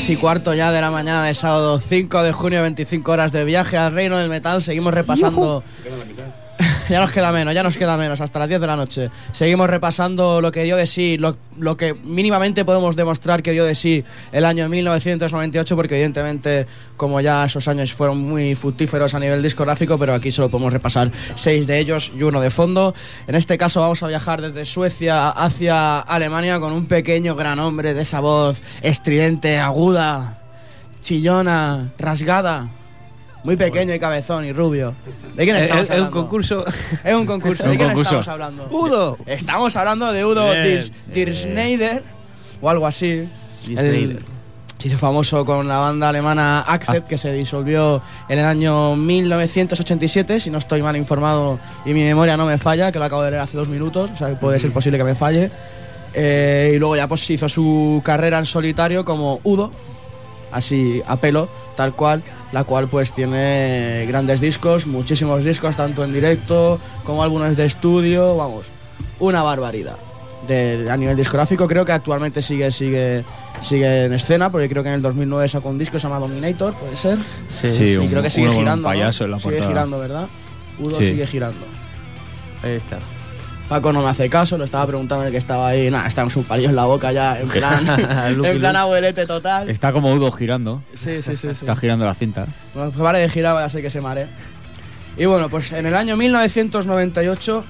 10 0.06 0.18
y 0.18 0.20
cuarto 0.20 0.54
ya 0.54 0.70
de 0.70 0.80
la 0.80 0.92
mañana 0.92 1.24
de 1.24 1.34
sábado 1.34 1.80
5 1.80 2.22
de 2.22 2.32
junio, 2.32 2.62
25 2.62 3.10
horas 3.10 3.32
de 3.32 3.44
viaje 3.44 3.76
al 3.76 3.92
reino 3.92 4.16
del 4.18 4.28
metal. 4.28 4.62
Seguimos 4.62 4.94
repasando. 4.94 5.64
ya 6.90 7.00
nos 7.00 7.12
queda 7.12 7.32
menos, 7.32 7.54
ya 7.54 7.62
nos 7.62 7.76
queda 7.76 7.96
menos, 7.96 8.20
hasta 8.20 8.38
las 8.38 8.48
10 8.48 8.60
de 8.60 8.66
la 8.66 8.76
noche. 8.76 9.10
Seguimos 9.32 9.68
repasando 9.68 10.40
lo 10.40 10.52
que 10.52 10.62
dio 10.64 10.76
de 10.76 10.86
sí, 10.86 11.16
lo, 11.18 11.36
lo 11.58 11.76
que 11.76 11.94
mínimamente 11.94 12.64
podemos 12.64 12.96
demostrar 12.96 13.42
que 13.42 13.52
dio 13.52 13.64
de 13.64 13.74
sí 13.74 14.04
el 14.32 14.44
año 14.44 14.68
1998, 14.68 15.76
porque 15.76 15.94
evidentemente, 15.94 16.66
como 16.96 17.20
ya 17.20 17.44
esos 17.44 17.66
años 17.68 17.92
fueron 17.92 18.18
muy 18.18 18.54
fructíferos 18.54 19.14
a 19.14 19.20
nivel 19.20 19.42
discográfico, 19.42 19.98
pero 19.98 20.14
aquí 20.14 20.30
solo 20.30 20.48
podemos 20.48 20.72
repasar 20.72 21.10
seis 21.34 21.66
de 21.66 21.78
ellos 21.78 22.12
y 22.16 22.22
uno 22.22 22.40
de 22.40 22.50
fondo. 22.50 22.94
En 23.26 23.34
este 23.34 23.58
caso 23.58 23.80
vamos 23.80 24.02
a 24.02 24.06
viajar 24.06 24.42
desde 24.42 24.64
Suecia 24.64 25.30
hacia 25.30 25.98
Alemania 25.98 26.60
con 26.60 26.72
un 26.72 26.86
pequeño 26.86 27.34
gran 27.34 27.58
hombre 27.58 27.94
de 27.94 28.02
esa 28.02 28.20
voz 28.20 28.62
estridente, 28.82 29.58
aguda, 29.58 30.38
chillona, 31.00 31.92
rasgada. 31.98 32.68
Muy 33.46 33.56
pequeño 33.56 33.94
y 33.94 33.98
cabezón 34.00 34.44
y 34.44 34.52
rubio. 34.52 34.92
¿De 35.34 35.44
quién 35.44 35.56
Es- 35.56 35.62
estamos 35.62 35.82
es- 35.84 35.90
es 35.90 35.96
un 35.96 36.04
hablando? 36.06 36.20
concurso. 36.20 36.64
Es 37.04 37.14
un 37.14 37.26
concurso. 37.26 37.62
¿De 37.64 37.76
quién 37.76 37.88
concurso. 37.88 38.18
estamos 38.20 38.28
hablando? 38.28 38.68
Udo. 38.70 39.18
Estamos 39.24 39.76
hablando 39.76 40.12
de 40.12 40.24
Udo. 40.24 40.48
Schneider 41.32 42.02
o 42.60 42.68
algo 42.68 42.86
así. 42.86 43.28
El- 43.68 44.18
se 44.78 44.88
hizo 44.88 44.98
famoso 44.98 45.44
con 45.44 45.66
la 45.66 45.78
banda 45.78 46.08
alemana 46.10 46.60
Accept, 46.60 47.08
que 47.08 47.16
se 47.16 47.32
disolvió 47.32 48.02
en 48.28 48.38
el 48.40 48.44
año 48.44 48.94
1987, 48.94 50.38
si 50.38 50.50
no 50.50 50.58
estoy 50.58 50.82
mal 50.82 50.96
informado 50.96 51.58
y 51.86 51.94
mi 51.94 52.02
memoria 52.04 52.36
no 52.36 52.44
me 52.46 52.58
falla, 52.58 52.92
que 52.92 52.98
lo 52.98 53.06
acabo 53.06 53.22
de 53.22 53.30
leer 53.30 53.42
hace 53.42 53.56
dos 53.56 53.68
minutos, 53.68 54.10
o 54.12 54.16
sea 54.16 54.28
que 54.28 54.36
puede 54.36 54.58
ser 54.58 54.72
posible 54.72 54.98
que 54.98 55.04
me 55.04 55.14
falle. 55.14 55.50
Eh, 56.12 56.72
y 56.74 56.78
luego 56.78 56.94
ya 56.96 57.08
pues 57.08 57.28
hizo 57.30 57.48
su 57.48 58.00
carrera 58.04 58.38
en 58.38 58.44
solitario 58.44 59.04
como 59.04 59.40
Udo, 59.44 59.70
así 60.52 61.02
a 61.06 61.16
pelo, 61.16 61.48
tal 61.76 61.94
cual, 61.94 62.22
la 62.52 62.64
cual 62.64 62.88
pues 62.88 63.12
tiene 63.12 64.04
grandes 64.08 64.40
discos, 64.40 64.86
muchísimos 64.86 65.44
discos, 65.44 65.76
tanto 65.76 66.04
en 66.04 66.12
directo 66.12 66.78
como 67.04 67.22
álbumes 67.22 67.56
de 67.56 67.64
estudio, 67.66 68.36
vamos, 68.36 68.66
una 69.18 69.42
barbaridad. 69.42 69.96
De, 70.46 70.84
de- 70.84 70.90
a 70.90 70.96
nivel 70.96 71.16
discográfico 71.16 71.66
creo 71.66 71.84
que 71.84 71.90
actualmente 71.90 72.40
sigue 72.40 72.70
sigue 72.70 73.24
sigue 73.62 74.04
en 74.04 74.12
escena 74.12 74.52
porque 74.52 74.68
creo 74.68 74.82
que 74.84 74.90
en 74.90 74.94
el 74.96 75.02
2009 75.02 75.48
sacó 75.48 75.70
un 75.70 75.78
disco 75.78 75.94
que 75.94 75.98
se 76.00 76.06
llama 76.06 76.20
Dominator 76.20 76.72
puede 76.74 76.94
ser 76.94 77.18
Sí, 77.48 77.66
Sí, 77.66 77.84
y 77.92 77.96
un- 77.96 78.06
creo 78.06 78.22
que 78.22 78.30
sigue 78.30 78.48
un 78.50 78.54
girando 78.54 78.82
¿no? 78.82 78.88
payaso 78.94 79.24
en 79.24 79.30
la 79.32 79.38
sigue 79.40 79.50
portada. 79.54 79.68
girando 79.72 79.98
verdad 79.98 80.26
Udo 80.78 80.94
Sí. 80.94 81.04
sigue 81.10 81.26
girando 81.26 81.66
Ahí 82.62 82.72
está. 82.74 82.98
Paco 83.68 83.92
no 83.92 84.00
me 84.00 84.08
hace 84.08 84.28
caso, 84.28 84.56
lo 84.56 84.64
estaba 84.64 84.86
preguntando 84.86 85.24
el 85.24 85.32
que 85.32 85.38
estaba 85.38 85.68
ahí. 85.68 85.90
Nada, 85.90 86.06
está 86.06 86.22
con 86.22 86.30
su 86.30 86.44
palillo 86.44 86.68
en 86.68 86.76
la 86.76 86.84
boca 86.84 87.10
ya, 87.10 87.40
en 87.40 87.48
plan, 87.48 87.84
en 88.44 88.58
plan 88.60 88.76
abuelete 88.76 89.26
total. 89.26 89.68
Está 89.68 89.92
como 89.92 90.12
Udo 90.12 90.30
girando. 90.30 90.82
Sí, 90.94 91.20
sí, 91.20 91.36
sí. 91.36 91.48
sí. 91.48 91.48
Está 91.48 91.74
girando 91.74 92.04
la 92.06 92.14
cinta. 92.14 92.46
Bueno, 92.74 92.90
pues 92.90 93.00
vale 93.02 93.18
de 93.18 93.28
girar, 93.28 93.58
ya 93.58 93.68
sé 93.68 93.82
que 93.82 93.90
se 93.90 94.00
mare. 94.00 94.28
Y 95.16 95.24
bueno, 95.24 95.48
pues 95.48 95.72
en 95.72 95.86
el 95.86 95.96
año 95.96 96.16
1998 96.16 97.64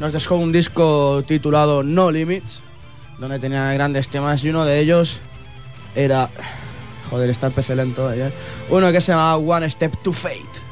nos 0.00 0.12
dejó 0.12 0.36
un 0.36 0.52
disco 0.52 1.22
titulado 1.26 1.82
No 1.82 2.10
Limits, 2.10 2.62
donde 3.18 3.38
tenía 3.38 3.70
grandes 3.72 4.08
temas 4.08 4.42
y 4.44 4.50
uno 4.50 4.64
de 4.64 4.78
ellos 4.78 5.20
era. 5.94 6.30
Joder, 7.10 7.28
está 7.28 7.48
el 7.48 7.52
PC 7.52 7.74
lento. 7.76 8.10
¿eh? 8.12 8.30
Uno 8.70 8.92
que 8.92 9.00
se 9.00 9.12
llamaba 9.12 9.36
One 9.36 9.68
Step 9.68 10.02
to 10.02 10.12
Fate. 10.12 10.67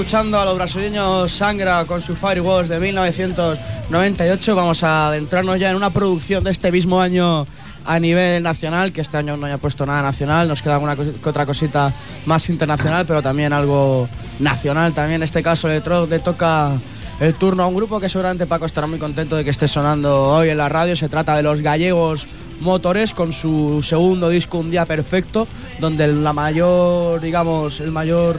Escuchando 0.00 0.38
a 0.40 0.44
los 0.44 0.54
brasileños 0.54 1.32
Sangra 1.32 1.84
con 1.84 2.00
su 2.00 2.14
Firewalls 2.14 2.68
de 2.68 2.78
1998, 2.78 4.54
vamos 4.54 4.84
a 4.84 5.08
adentrarnos 5.08 5.58
ya 5.58 5.70
en 5.70 5.76
una 5.76 5.90
producción 5.90 6.44
de 6.44 6.52
este 6.52 6.70
mismo 6.70 7.00
año 7.00 7.44
a 7.84 7.98
nivel 7.98 8.40
nacional, 8.44 8.92
que 8.92 9.00
este 9.00 9.16
año 9.16 9.36
no 9.36 9.46
haya 9.46 9.58
puesto 9.58 9.84
nada 9.84 10.00
nacional, 10.02 10.46
nos 10.46 10.62
queda 10.62 10.74
alguna 10.74 10.94
cos- 10.96 11.26
otra 11.26 11.44
cosita 11.46 11.92
más 12.26 12.48
internacional, 12.48 13.06
pero 13.06 13.22
también 13.22 13.52
algo 13.52 14.08
nacional. 14.38 14.92
También 14.94 15.16
en 15.16 15.24
este 15.24 15.42
caso 15.42 15.66
le, 15.66 15.82
tro- 15.82 16.08
le 16.08 16.20
toca 16.20 16.78
el 17.18 17.34
turno 17.34 17.64
a 17.64 17.66
un 17.66 17.74
grupo 17.74 17.98
que 17.98 18.08
seguramente 18.08 18.46
Paco 18.46 18.66
estará 18.66 18.86
muy 18.86 19.00
contento 19.00 19.34
de 19.34 19.42
que 19.42 19.50
esté 19.50 19.66
sonando 19.66 20.26
hoy 20.28 20.50
en 20.50 20.58
la 20.58 20.68
radio. 20.68 20.94
Se 20.94 21.08
trata 21.08 21.34
de 21.36 21.42
los 21.42 21.60
gallegos 21.60 22.28
Motores 22.60 23.14
con 23.14 23.32
su 23.32 23.82
segundo 23.82 24.28
disco 24.28 24.58
Un 24.58 24.70
Día 24.70 24.86
Perfecto, 24.86 25.48
donde 25.80 26.06
la 26.06 26.32
mayor, 26.32 27.20
digamos, 27.20 27.80
el 27.80 27.90
mayor 27.90 28.38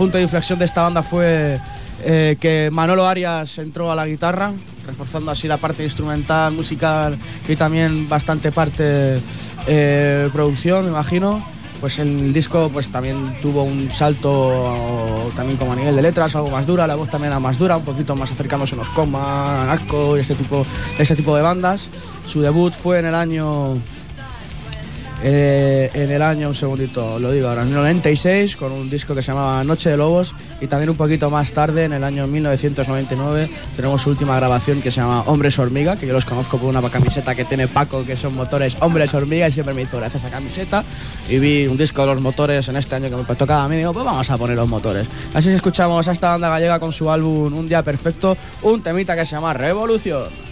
punto 0.00 0.16
de 0.16 0.22
inflexión 0.22 0.58
de 0.58 0.64
esta 0.64 0.80
banda 0.80 1.02
fue 1.02 1.60
eh, 2.02 2.38
que 2.40 2.70
Manolo 2.72 3.06
Arias 3.06 3.58
entró 3.58 3.92
a 3.92 3.94
la 3.94 4.06
guitarra, 4.06 4.50
reforzando 4.86 5.30
así 5.30 5.46
la 5.46 5.58
parte 5.58 5.84
instrumental, 5.84 6.54
musical 6.54 7.18
y 7.46 7.54
también 7.54 8.08
bastante 8.08 8.50
parte 8.50 9.20
eh, 9.66 10.30
producción, 10.32 10.86
me 10.86 10.90
imagino. 10.92 11.44
Pues 11.82 11.98
el 11.98 12.32
disco 12.32 12.70
pues 12.72 12.88
también 12.88 13.36
tuvo 13.42 13.62
un 13.62 13.90
salto 13.90 15.30
también 15.36 15.58
como 15.58 15.74
a 15.74 15.76
nivel 15.76 15.94
de 15.94 16.00
letras, 16.00 16.34
algo 16.34 16.50
más 16.50 16.66
dura, 16.66 16.86
la 16.86 16.94
voz 16.94 17.10
también 17.10 17.32
era 17.32 17.38
más 17.38 17.58
dura, 17.58 17.76
un 17.76 17.84
poquito 17.84 18.16
más 18.16 18.32
acercándose 18.32 18.76
a 18.76 18.78
los 18.78 18.88
Coma, 18.88 19.66
Narco 19.66 20.16
y 20.16 20.20
este 20.20 20.34
tipo, 20.34 20.64
este 20.98 21.14
tipo 21.14 21.36
de 21.36 21.42
bandas. 21.42 21.90
Su 22.26 22.40
debut 22.40 22.72
fue 22.72 23.00
en 23.00 23.04
el 23.04 23.14
año 23.14 23.76
eh, 25.22 25.90
en 25.92 26.10
el 26.10 26.22
año, 26.22 26.48
un 26.48 26.54
segundito, 26.54 27.18
lo 27.18 27.30
digo 27.30 27.48
ahora, 27.48 27.62
en 27.62 27.68
el 27.68 27.74
96, 27.74 28.56
con 28.56 28.72
un 28.72 28.88
disco 28.88 29.14
que 29.14 29.20
se 29.20 29.32
llamaba 29.32 29.62
Noche 29.64 29.90
de 29.90 29.96
Lobos, 29.96 30.34
y 30.60 30.66
también 30.66 30.88
un 30.88 30.96
poquito 30.96 31.28
más 31.30 31.52
tarde, 31.52 31.84
en 31.84 31.92
el 31.92 32.04
año 32.04 32.26
1999, 32.26 33.50
tenemos 33.76 34.00
su 34.00 34.10
última 34.10 34.36
grabación 34.36 34.80
que 34.80 34.90
se 34.90 35.00
llama 35.00 35.22
Hombres 35.26 35.58
Hormiga, 35.58 35.96
que 35.96 36.06
yo 36.06 36.14
los 36.14 36.24
conozco 36.24 36.56
por 36.56 36.70
una 36.70 36.80
camiseta 36.88 37.34
que 37.34 37.44
tiene 37.44 37.68
Paco, 37.68 38.04
que 38.04 38.16
son 38.16 38.34
motores 38.34 38.76
Hombres 38.80 39.12
Hormiga, 39.12 39.48
y 39.48 39.52
siempre 39.52 39.74
me 39.74 39.82
hizo 39.82 39.98
gracia 39.98 40.16
esa 40.16 40.30
camiseta, 40.30 40.84
y 41.28 41.38
vi 41.38 41.66
un 41.66 41.76
disco 41.76 42.00
de 42.00 42.06
los 42.06 42.20
motores 42.20 42.68
en 42.68 42.76
este 42.76 42.94
año 42.94 43.10
que 43.10 43.16
me 43.16 43.24
tocaba 43.36 43.64
a 43.64 43.68
mí, 43.68 43.76
digo, 43.76 43.92
pues 43.92 44.04
vamos 44.04 44.30
a 44.30 44.38
poner 44.38 44.56
los 44.56 44.68
motores. 44.68 45.06
Así 45.34 45.48
que 45.48 45.56
escuchamos 45.56 46.08
a 46.08 46.12
esta 46.12 46.30
banda 46.30 46.48
gallega 46.48 46.80
con 46.80 46.92
su 46.92 47.10
álbum 47.10 47.52
Un 47.52 47.68
Día 47.68 47.82
Perfecto, 47.82 48.36
un 48.62 48.82
temita 48.82 49.14
que 49.14 49.24
se 49.24 49.32
llama 49.32 49.52
Revolución. 49.52 50.49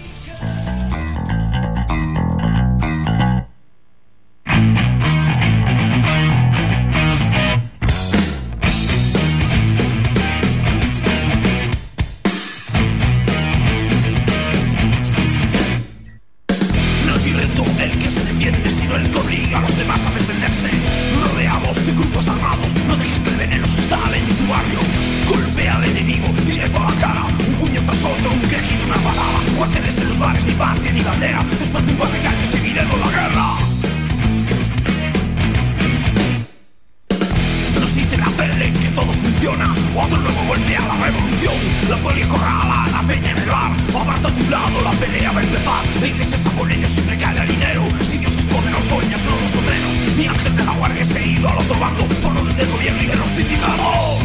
a 42.61 42.89
la 42.91 43.03
peña 43.07 43.31
en 43.31 43.39
el 43.39 43.51
bar. 43.51 43.73
Aparta 44.01 44.29
a 44.29 44.35
tu 44.35 44.51
lado, 44.51 44.81
la 44.83 44.91
pelea 44.93 45.33
va. 45.33 45.41
A 45.41 45.43
empezar 45.43 45.85
La 46.01 46.07
iglesia 46.07 46.37
está 46.37 46.51
con 46.51 46.71
ellos, 46.71 46.91
siempre 46.91 47.19
cae 47.19 47.41
el 47.41 47.49
dinero. 47.49 47.87
Si 48.03 48.19
Dios 48.19 48.37
es 48.39 48.45
poder, 48.47 48.71
no 48.71 48.83
sueñas, 48.83 49.23
no 49.25 49.31
los 49.31 49.57
obreros. 49.57 50.17
Mi 50.17 50.27
ángel 50.27 50.57
de 50.57 50.65
la 50.65 50.73
guardia 50.73 51.05
se 51.05 51.19
ha 51.19 51.23
ido 51.23 51.49
al 51.49 51.59
otro 51.59 51.79
bando. 51.79 52.07
Por 52.23 52.35
donde 52.35 52.55
del 52.55 52.71
gobierno 52.71 53.03
y 53.03 53.07
de 53.07 53.17
los 53.17 53.29
sindicatos. 53.29 54.25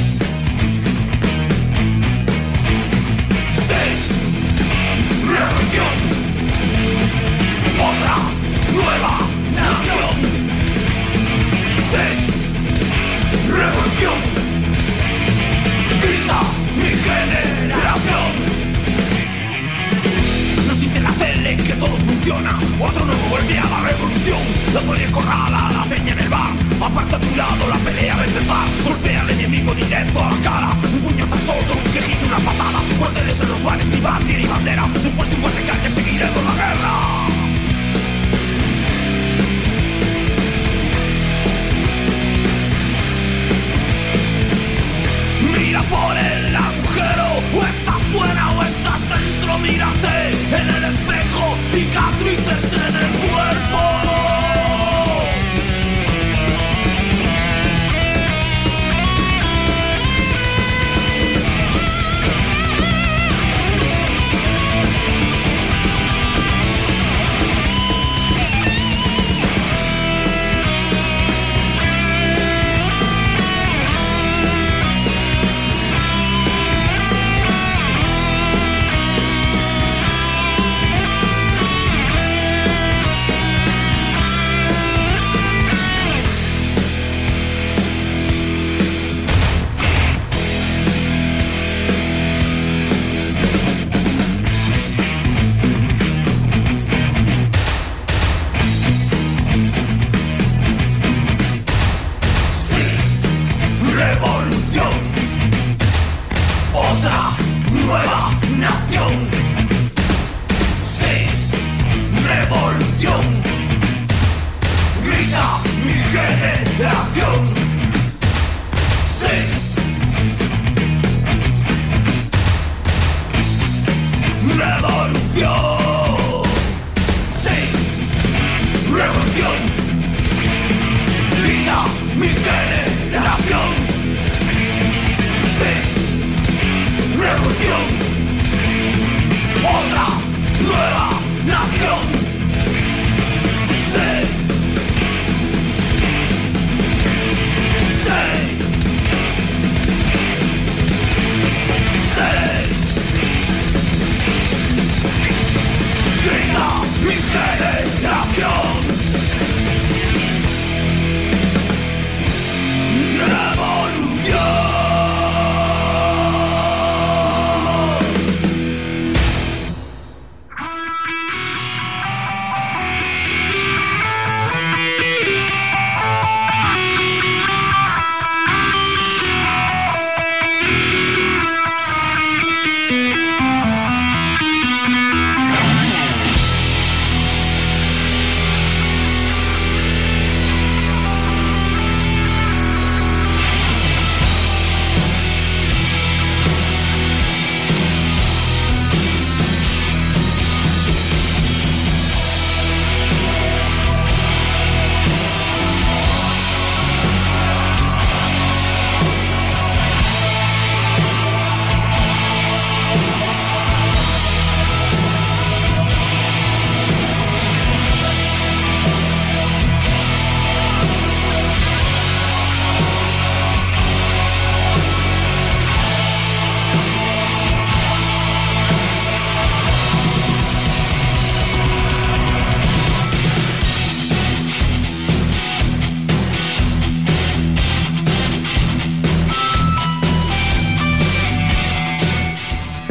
Sí, 3.68 3.84
revolución. 5.28 5.96
Otra, 7.80 8.16
nueva. 8.74 9.23
Otro 22.26 23.06
nuevo 23.06 23.22
vuelve 23.30 23.60
a 23.60 23.66
la 23.66 23.82
revolución. 23.82 24.40
La 24.74 24.80
pone 24.80 25.06
corrala, 25.12 25.70
la 25.74 25.84
peña 25.94 26.14
en 26.14 26.20
el 26.20 26.30
bar. 26.30 26.52
Aparta 26.82 27.18
a 27.18 27.20
tu 27.20 27.36
lado, 27.36 27.68
la 27.68 27.76
pelea 27.76 28.16
a 28.16 28.24
empezar 28.24 28.68
Golpea 28.84 29.22
al 29.22 29.30
enemigo 29.30 29.74
directo 29.74 30.24
a 30.24 30.30
la 30.30 30.38
cara. 30.38 30.70
Un 30.94 31.02
puño 31.02 31.28
tras 31.28 31.44
otro, 31.50 31.74
un 31.76 31.92
quejito, 31.92 32.26
una 32.26 32.38
patada. 32.38 32.80
Cuarteles 32.98 33.42
en 33.42 33.50
los 33.50 33.64
bares, 33.64 33.88
ni 33.90 34.00
batir 34.00 34.40
ni 34.40 34.48
bandera. 34.48 34.88
Después 35.04 35.30
de 35.30 35.36
un 35.36 35.42
buen 35.42 35.54
recalle 35.54 35.90
seguiremos 35.90 36.44
la 36.46 36.54
guerra. 36.56 37.24
Por 45.90 46.18
el 46.18 46.56
o 47.56 47.66
estás 47.66 48.02
fuera 48.14 48.50
o 48.52 48.62
estás 48.64 49.02
dentro, 49.10 49.58
mírate 49.60 50.32
en 50.52 50.70
el 50.70 50.84
espejo, 50.84 51.58
cicatrices 51.72 52.74
en 52.74 52.96
el 52.96 53.30
cuerpo. 53.30 54.23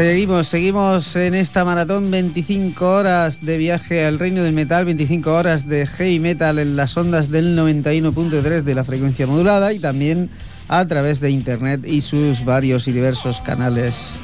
Seguimos, 0.03 0.49
seguimos 0.49 1.15
en 1.15 1.33
esta 1.33 1.65
maratón 1.65 2.11
25 2.11 2.85
horas 2.85 3.41
de 3.41 3.57
viaje 3.57 4.05
al 4.05 4.19
reino 4.19 4.43
del 4.43 4.53
metal, 4.53 4.85
25 4.85 5.33
horas 5.33 5.69
de 5.69 5.87
heavy 5.87 6.19
metal 6.19 6.59
en 6.59 6.75
las 6.75 6.97
ondas 6.97 7.31
del 7.31 7.57
91.3 7.57 8.63
de 8.63 8.75
la 8.75 8.83
frecuencia 8.83 9.29
modulada 9.29 9.73
y 9.73 9.79
también 9.79 10.29
a 10.67 10.85
través 10.89 11.21
de 11.21 11.31
internet 11.31 11.87
y 11.87 12.01
sus 12.01 12.45
varios 12.45 12.89
y 12.89 12.93
diversos 12.93 13.41
canales 13.43 14.19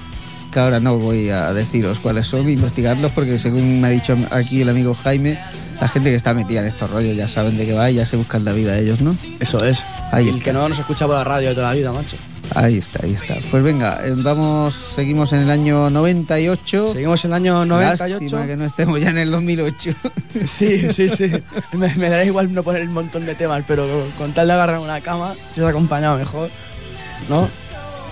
que 0.52 0.58
ahora 0.58 0.80
no 0.80 0.98
voy 0.98 1.30
a 1.30 1.52
deciros 1.52 2.00
cuáles 2.00 2.26
son, 2.26 2.48
investigarlos 2.48 3.12
porque 3.12 3.38
según 3.38 3.80
me 3.80 3.86
ha 3.86 3.90
dicho 3.92 4.18
aquí 4.32 4.62
el 4.62 4.70
amigo 4.70 4.94
Jaime, 4.94 5.38
la 5.80 5.86
gente 5.86 6.10
que 6.10 6.16
está 6.16 6.34
metida 6.34 6.58
en 6.58 6.66
estos 6.66 6.90
rollos 6.90 7.16
ya 7.16 7.28
saben 7.28 7.56
de 7.56 7.66
qué 7.66 7.74
va 7.74 7.88
y 7.88 7.94
ya 7.94 8.04
se 8.04 8.16
buscan 8.16 8.44
la 8.44 8.52
vida 8.52 8.76
ellos, 8.76 9.00
¿no? 9.00 9.14
Eso 9.38 9.64
es. 9.64 9.84
Ahí 10.10 10.24
el 10.24 10.38
está. 10.38 10.44
que 10.46 10.52
no 10.52 10.68
nos 10.68 10.80
escucha 10.80 11.06
por 11.06 11.14
la 11.14 11.22
radio 11.22 11.50
de 11.50 11.54
toda 11.54 11.68
la 11.68 11.74
vida, 11.74 11.92
macho. 11.92 12.16
Ahí 12.54 12.78
está, 12.78 13.04
ahí 13.04 13.12
está. 13.14 13.36
Pues 13.50 13.62
venga, 13.62 14.00
eh, 14.04 14.12
vamos, 14.16 14.74
seguimos 14.74 15.32
en 15.32 15.40
el 15.40 15.50
año 15.50 15.90
98. 15.90 16.92
Seguimos 16.92 17.24
en 17.24 17.30
el 17.30 17.34
año 17.34 17.64
98. 17.64 18.18
Lástima 18.20 18.46
que 18.46 18.56
no 18.56 18.64
estemos 18.64 19.00
ya 19.00 19.10
en 19.10 19.18
el 19.18 19.30
2008. 19.30 19.90
Sí, 20.44 20.90
sí, 20.92 21.08
sí. 21.08 21.30
me, 21.72 21.94
me 21.96 22.08
dará 22.10 22.24
igual 22.24 22.52
no 22.52 22.62
poner 22.62 22.82
un 22.82 22.92
montón 22.94 23.26
de 23.26 23.34
temas, 23.34 23.64
pero 23.66 23.86
con 24.16 24.32
tal 24.32 24.46
de 24.46 24.52
agarrar 24.54 24.78
una 24.78 25.00
cama, 25.00 25.34
si 25.54 25.60
os 25.60 25.68
acompañado 25.68 26.16
mejor. 26.18 26.48
¿No? 27.28 27.48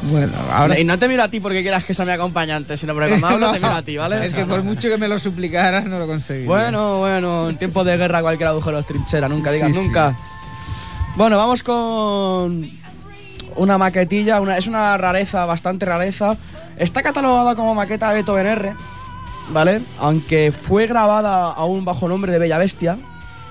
bueno, 0.03 0.33
ahora 0.53 0.79
Y 0.79 0.85
no 0.85 0.99
te 0.99 1.09
miro 1.09 1.23
a 1.23 1.29
ti 1.29 1.41
porque 1.41 1.63
quieras 1.63 1.85
que 1.85 1.95
sea 1.95 2.05
mi 2.05 2.13
acompañante, 2.13 2.77
sino 2.77 2.93
porque 2.95 3.09
cuando 3.09 3.27
hablo 3.29 3.53
te 3.53 3.61
miro 3.61 3.75
a 3.75 3.83
ti, 3.83 3.97
¿vale? 3.97 4.27
Es 4.27 4.35
que 4.35 4.45
por 4.45 4.63
mucho 4.63 4.89
que 4.89 4.99
me 4.99 5.09
lo 5.09 5.19
suplicaras, 5.19 5.87
no 5.87 5.99
lo 5.99 6.07
conseguí. 6.07 6.45
Bueno, 6.47 6.99
bueno, 6.99 7.49
en 7.49 7.57
tiempos 7.57 7.87
de 7.87 7.97
guerra 7.97 8.21
cualquier 8.21 8.49
agujero 8.49 8.79
es 8.81 8.87
trinchera, 8.87 9.29
nunca 9.29 9.51
digas 9.53 9.69
Sí, 9.71 9.75
sí. 9.75 9.81
nunca. 9.81 10.17
Bueno, 11.17 11.39
vamos 11.39 11.63
con 11.63 12.71
una 13.57 13.79
maquetilla, 13.79 14.41
es 14.57 14.67
una 14.67 14.97
rareza, 14.97 15.45
bastante 15.47 15.87
rareza. 15.87 16.37
Está 16.77 17.03
catalogada 17.03 17.55
como 17.55 17.75
maqueta 17.75 18.09
de 18.09 18.17
Beethoven 18.17 18.47
R, 18.47 18.73
¿vale? 19.51 19.81
Aunque 19.99 20.53
fue 20.53 20.87
grabada 20.87 21.53
aún 21.53 21.85
bajo 21.85 22.09
nombre 22.09 22.33
de 22.33 22.39
Bella 22.39 22.59
Bestia. 22.59 22.99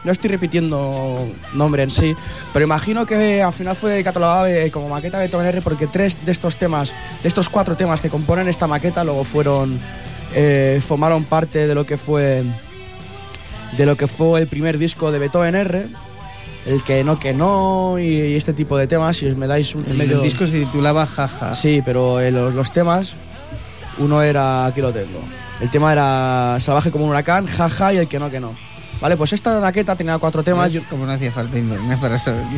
No 0.04 0.12
estoy 0.12 0.30
repitiendo 0.30 1.18
nombre 1.54 1.82
en 1.82 1.90
sí, 1.90 2.16
pero 2.54 2.64
imagino 2.64 3.08
que 3.08 3.42
al 3.42 3.54
final 3.54 3.76
fue 3.76 4.04
catalogada 4.04 4.52
eh, 4.52 4.70
como 4.70 4.88
maqueta 4.88 5.18
de 5.18 5.24
Beethoven 5.24 5.48
R 5.48 5.62
porque 5.64 5.88
tres 5.88 6.24
de 6.24 6.32
estos 6.32 6.58
temas, 6.58 6.94
de 7.24 7.28
estos 7.28 7.50
cuatro 7.50 7.76
temas 7.76 8.02
que 8.02 8.12
componen 8.12 8.48
esta 8.48 8.68
maqueta, 8.68 9.04
luego 9.04 9.24
fueron, 9.24 9.80
eh, 10.36 10.80
formaron 10.86 11.24
parte 11.24 11.66
de 11.66 11.74
lo 11.74 11.88
que 11.88 11.98
fue, 11.98 12.44
de 13.76 13.86
lo 13.88 13.98
que 13.98 14.08
fue 14.08 14.40
el 14.40 14.48
primer 14.48 14.78
disco 14.78 15.12
de 15.12 15.18
Beethoven 15.18 15.56
R, 15.56 15.88
el 16.66 16.84
que 16.84 17.04
no 17.04 17.20
que 17.20 17.34
no 17.34 17.98
y, 18.00 18.36
este 18.36 18.54
tipo 18.54 18.78
de 18.78 18.88
temas. 18.88 19.18
Si 19.18 19.28
os 19.28 19.38
me 19.38 19.48
dais 19.48 19.74
un 19.76 19.86
El, 19.86 19.98
medio, 19.98 20.22
disco 20.22 20.48
se 20.48 20.60
titulaba 20.60 21.06
Jaja. 21.06 21.54
Sí, 21.54 21.82
pero 21.86 22.20
eh, 22.20 22.32
los, 22.32 22.54
los 22.54 22.72
temas, 22.72 23.16
uno 23.98 24.22
era, 24.22 24.66
aquí 24.66 24.82
lo 24.82 24.92
tengo. 24.92 25.22
El 25.62 25.70
tema 25.70 25.94
era 25.94 26.58
Salvaje 26.60 26.92
como 26.92 27.06
un 27.06 27.12
huracán, 27.12 27.48
jaja, 27.48 27.94
y 27.94 27.98
el 27.98 28.08
que 28.08 28.20
no, 28.20 28.30
que 28.30 28.40
no. 28.40 28.56
Vale, 29.02 29.18
pues 29.18 29.34
esta 29.34 29.60
maqueta 29.60 29.96
tenía 29.96 30.18
cuatro 30.18 30.44
temas. 30.44 30.68
Además, 30.68 30.88
como 30.90 31.06
no 31.06 31.12
hacía 31.12 31.32
falta 31.32 31.58
internet 31.58 32.00
para 32.00 32.18
saberlo. 32.18 32.50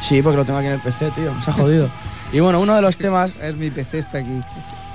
Sí, 0.00 0.22
porque 0.22 0.36
lo 0.36 0.44
tengo 0.44 0.58
aquí 0.58 0.68
en 0.68 0.74
el 0.74 0.80
PC, 0.80 1.10
tío. 1.12 1.32
Se 1.42 1.50
ha 1.50 1.54
jodido. 1.54 1.88
Y 2.32 2.40
bueno, 2.40 2.60
uno 2.60 2.74
de 2.74 2.80
los 2.80 2.96
temas. 2.96 3.36
Es 3.42 3.56
mi 3.56 3.70
PC 3.70 3.98
está 3.98 4.16
aquí. 4.16 4.40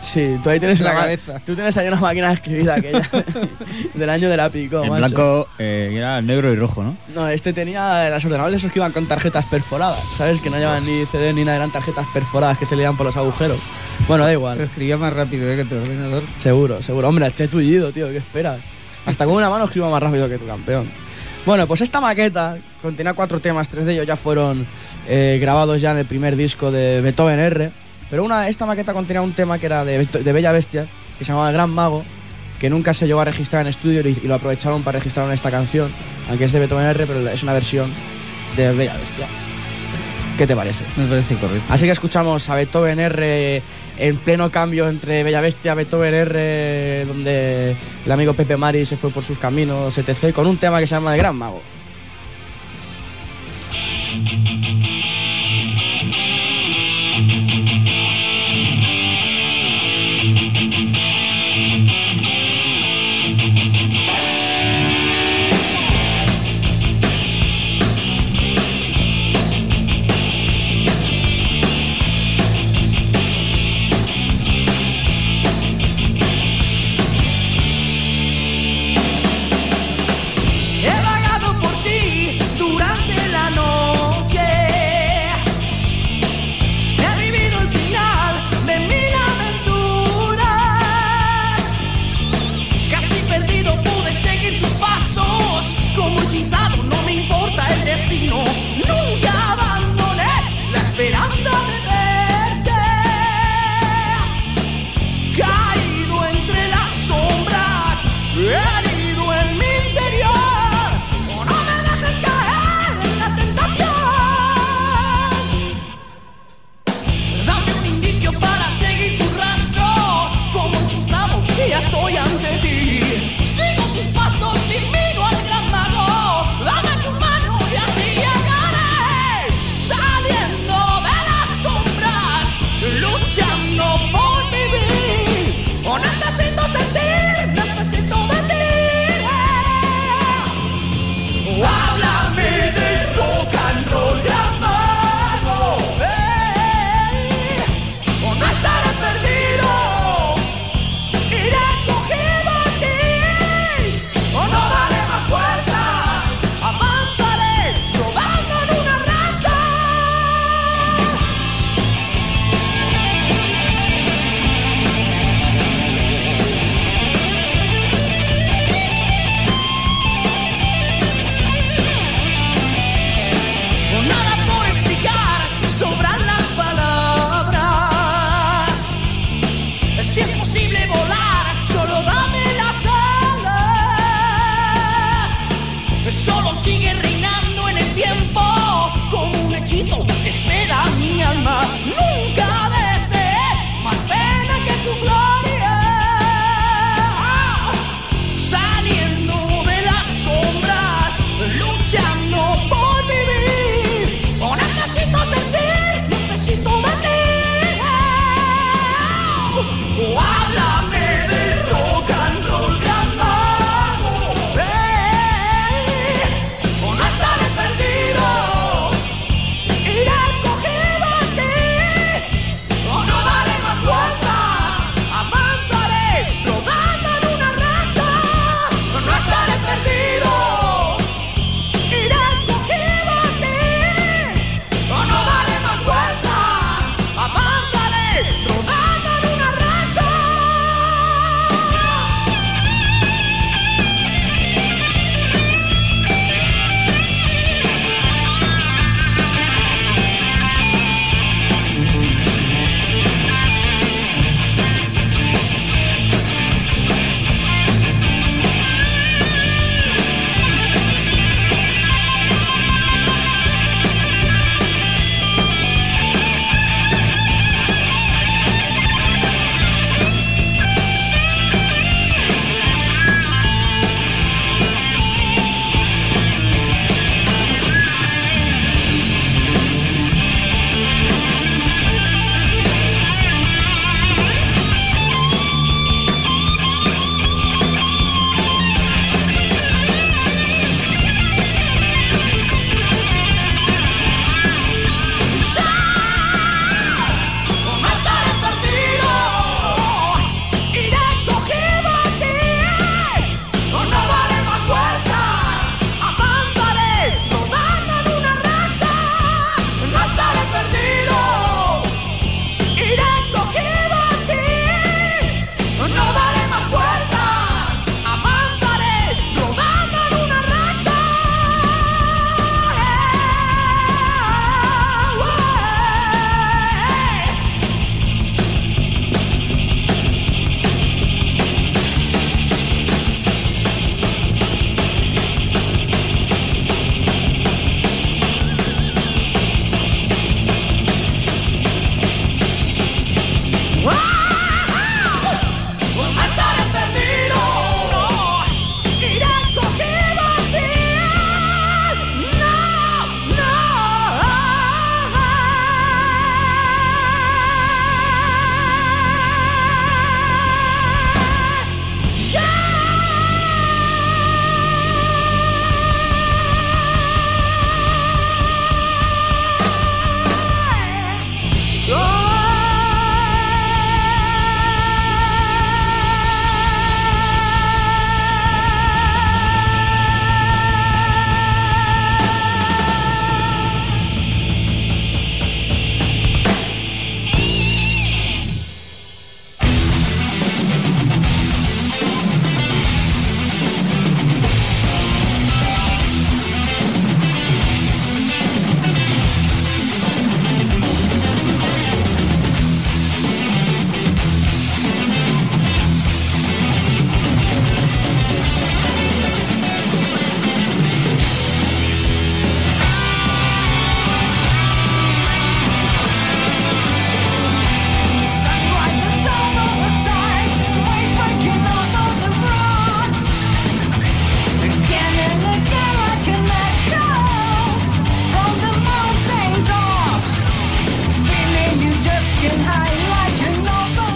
Sí, 0.08 0.40
tú 0.42 0.50
ahí 0.50 0.60
tienes 0.60 0.80
la 0.80 0.92
una 0.92 1.02
cabeza. 1.02 1.40
Tú 1.46 1.54
tienes 1.54 1.76
ahí 1.76 1.88
una 1.88 2.00
máquina 2.00 2.30
de 2.30 2.36
escribir 2.36 2.72
aquella. 2.72 3.10
del 3.94 4.10
año 4.10 4.30
de 4.30 4.38
la 4.38 4.50
pico, 4.50 4.82
En 4.82 4.90
macho. 4.90 5.00
blanco 5.00 5.48
eh, 5.60 5.92
era 5.94 6.22
negro 6.22 6.52
y 6.54 6.56
rojo, 6.56 6.82
¿no? 6.82 6.96
No, 7.14 7.28
este 7.28 7.52
tenía 7.52 8.10
los 8.10 8.24
ordenadores 8.24 8.62
esos 8.62 8.72
que 8.72 8.80
iban 8.80 8.94
con 8.94 9.06
tarjetas 9.06 9.46
perforadas, 9.48 10.00
¿sabes? 10.16 10.40
Que 10.40 10.50
no 10.50 10.58
llevaban 10.58 10.86
ni 10.86 11.06
CD 11.08 11.34
ni 11.34 11.44
nada, 11.44 11.58
eran 11.58 11.72
tarjetas 11.72 12.08
perforadas 12.14 12.58
que 12.58 12.66
se 12.66 12.78
leían 12.78 12.96
por 12.96 13.06
los 13.06 13.18
agujeros. 13.18 13.60
Bueno, 14.08 14.24
da 14.24 14.30
Pero 14.30 14.40
igual. 14.40 14.62
escribía 14.62 14.98
más 14.98 15.12
rápido 15.12 15.52
¿eh? 15.52 15.58
que 15.58 15.66
tu 15.66 15.76
ordenador. 15.76 16.24
Seguro, 16.38 16.82
seguro. 16.82 17.10
Hombre, 17.10 17.28
esté 17.28 17.50
tullido, 17.50 17.92
tío, 17.92 18.08
¿qué 18.10 18.18
esperas? 18.18 18.62
Hasta 19.06 19.26
con 19.26 19.34
una 19.36 19.50
mano 19.50 19.66
escribo 19.66 19.90
más 19.90 20.02
rápido 20.02 20.30
que 20.30 20.38
tu 20.38 20.46
campeón. 20.46 20.90
Bueno, 21.46 21.68
pues 21.68 21.82
esta 21.82 22.00
maqueta 22.00 22.58
contenía 22.82 23.14
cuatro 23.14 23.40
temas, 23.40 23.68
tres 23.70 23.86
de 23.86 23.94
ellos 23.94 24.06
ya 24.06 24.16
fueron 24.16 24.66
eh, 25.08 25.38
grabados 25.42 25.82
ya 25.82 25.92
en 25.92 25.98
el 25.98 26.06
primer 26.06 26.36
disco 26.36 26.72
de 26.72 27.02
Beethoven 27.02 27.40
R. 27.40 27.72
Pero 28.10 28.24
una, 28.24 28.48
esta 28.48 28.66
maqueta 28.66 28.94
contenía 28.94 29.22
un 29.22 29.34
tema 29.34 29.60
que 29.60 29.66
era 29.66 29.84
de, 29.84 30.06
de 30.06 30.34
Bella 30.34 30.52
Bestia, 30.52 30.88
que 31.18 31.26
se 31.26 31.32
llamaba 31.32 31.50
El 31.50 31.54
Gran 31.54 31.70
Mago, 31.70 32.04
que 32.60 32.70
nunca 32.70 32.94
se 32.94 33.06
llegó 33.06 33.22
a 33.22 33.26
registrar 33.26 33.62
en 33.62 33.68
estudio 33.68 34.02
y, 34.02 34.20
y 34.24 34.28
lo 34.28 34.36
aprovecharon 34.36 34.84
para 34.84 35.00
registrar 35.00 35.28
en 35.28 35.34
esta 35.34 35.52
canción, 35.52 35.92
aunque 36.30 36.46
es 36.46 36.52
de 36.52 36.60
Beethoven 36.60 36.86
R, 36.86 37.06
pero 37.06 37.28
es 37.30 37.44
una 37.44 37.54
versión 37.54 37.92
de 38.56 38.72
Bella 38.74 38.94
Bestia. 38.94 39.28
¿Qué 40.38 40.46
te 40.46 40.56
parece? 40.56 40.86
Me 40.96 41.08
parece 41.08 41.36
correcto. 41.36 41.66
Así 41.68 41.86
que 41.86 41.92
escuchamos 41.92 42.48
a 42.50 42.56
Beethoven 42.56 43.00
R 43.00 43.62
en 43.98 44.18
pleno 44.18 44.52
cambio 44.52 44.88
entre 44.88 45.24
Bella 45.24 45.42
Bestia, 45.42 45.74
Beethoven 45.74 46.14
R, 46.14 47.06
donde 47.06 47.76
el 48.06 48.12
amigo 48.12 48.34
Pepe 48.34 48.56
Mari 48.56 48.86
se 48.86 48.98
fue 48.98 49.10
por 49.10 49.24
sus 49.24 49.40
caminos, 49.40 49.98
etc., 49.98 50.34
con 50.34 50.46
un 50.46 50.58
tema 50.58 50.80
que 50.80 50.86
se 50.86 50.96
llama 50.96 51.14
El 51.14 51.18
Gran 51.18 51.36
Mago. 51.36 51.62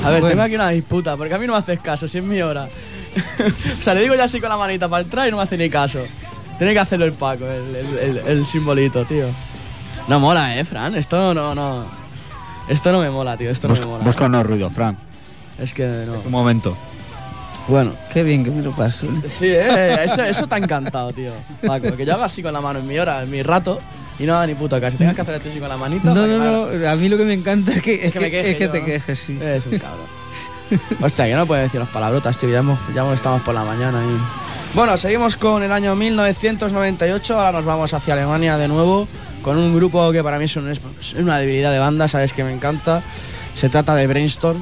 A 0.03 0.09
ver, 0.09 0.19
Bueno. 0.21 0.27
tengo 0.29 0.41
aquí 0.43 0.55
una 0.55 0.69
disputa, 0.69 1.15
porque 1.15 1.33
a 1.33 1.37
mí 1.37 1.45
no 1.45 1.53
me 1.53 1.59
haces 1.59 1.79
caso, 1.79 2.07
si 2.07 2.17
es 2.17 2.23
mi 2.23 2.41
hora. 2.41 2.67
o 3.79 3.81
sea, 3.83 3.93
le 3.93 4.01
digo 4.01 4.15
ya 4.15 4.23
así 4.23 4.39
con 4.39 4.49
la 4.49 4.57
manita 4.57 4.87
para 4.89 5.03
entrar 5.03 5.27
y 5.27 5.31
no 5.31 5.37
me 5.37 5.43
hace 5.43 5.57
ni 5.57 5.69
caso. 5.69 5.99
Tiene 6.57 6.73
que 6.73 6.79
hacerlo 6.79 7.05
el 7.05 7.13
Paco, 7.13 7.45
el, 7.47 7.75
el- 7.75 7.97
el- 7.97 8.17
el 8.27 8.45
simbolito, 8.45 9.05
tío. 9.05 9.25
No 10.07 10.19
mola, 10.19 10.57
eh, 10.57 10.65
Fran. 10.65 10.95
Esto 10.95 11.33
no, 11.33 11.53
no. 11.53 11.85
Esto 12.67 12.91
no 12.91 12.99
me 13.01 13.09
mola, 13.09 13.37
tío. 13.37 13.49
Esto 13.49 13.67
no 13.67 13.73
Busca, 13.73 13.85
me 13.85 13.91
mola. 13.93 14.03
busca 14.03 14.25
unos 14.25 14.45
ruidos, 14.45 14.73
Fran. 14.73 14.97
Es 15.59 15.73
que 15.73 15.85
no. 15.87 16.19
Un 16.21 16.31
momento. 16.31 16.75
Bueno. 17.67 17.93
Qué 18.11 18.23
bien 18.23 18.43
que 18.43 18.49
me 18.51 18.61
lo 18.63 18.71
paso. 18.71 19.05
¿eh? 19.05 19.29
Sí, 19.29 19.47
eh, 19.47 20.03
eso, 20.05 20.23
eso 20.23 20.47
te 20.47 20.55
ha 20.55 20.57
encantado, 20.57 21.13
tío. 21.13 21.31
Paco, 21.65 21.95
que 21.95 22.05
yo 22.05 22.15
haga 22.15 22.25
así 22.25 22.41
con 22.41 22.53
la 22.53 22.61
mano 22.61 22.79
en 22.79 22.87
mi 22.87 22.97
hora, 22.97 23.21
en 23.21 23.29
mi 23.29 23.43
rato, 23.43 23.79
y 24.21 24.25
no 24.25 24.35
haga 24.35 24.47
ni 24.47 24.55
puto 24.55 24.79
caso. 24.79 24.97
Tengas 24.97 25.15
que 25.15 25.21
hacer 25.21 25.35
esto 25.35 25.59
con 25.59 25.69
la 25.69 25.77
manita. 25.77 26.13
No, 26.13 26.27
no, 26.27 26.37
no. 26.69 26.89
A 26.89 26.95
mí 26.95 27.09
lo 27.09 27.17
que 27.17 27.25
me 27.25 27.33
encanta 27.33 27.71
es 27.73 27.81
que, 27.81 28.05
es 28.05 28.13
que 28.13 28.19
me 28.19 28.25
que, 28.31 28.31
queje 28.43 28.51
es 28.51 28.57
que 28.57 28.63
yo, 28.65 28.71
te 28.71 28.85
quejes, 28.85 29.19
sí. 29.19 29.37
Es 29.41 29.65
un 29.65 29.77
cabrón. 29.79 30.05
Hostia, 31.01 31.25
que 31.25 31.33
no 31.35 31.45
puedes 31.45 31.65
decir 31.65 31.79
las 31.79 31.89
palabrotas, 31.89 32.37
tío. 32.37 32.49
Ya, 32.49 32.59
hemos- 32.59 32.79
ya 32.93 33.11
estamos 33.13 33.41
por 33.41 33.53
la 33.53 33.63
mañana. 33.63 33.99
y- 34.03 34.75
Bueno, 34.75 34.95
seguimos 34.97 35.35
con 35.35 35.63
el 35.63 35.71
año 35.71 35.95
1998. 35.95 37.35
Ahora 37.37 37.51
nos 37.51 37.65
vamos 37.65 37.93
hacia 37.93 38.13
Alemania 38.13 38.57
de 38.57 38.67
nuevo. 38.67 39.07
Con 39.41 39.57
un 39.57 39.75
grupo 39.75 40.11
que 40.11 40.23
para 40.23 40.37
mí 40.37 40.45
es, 40.45 40.55
un- 40.55 40.69
es 40.69 40.79
una 41.17 41.39
debilidad 41.39 41.71
de 41.71 41.79
banda, 41.79 42.07
sabes 42.07 42.31
que 42.33 42.43
me 42.43 42.51
encanta. 42.51 43.01
Se 43.55 43.67
trata 43.69 43.95
de 43.95 44.07
Brainstorm. 44.07 44.61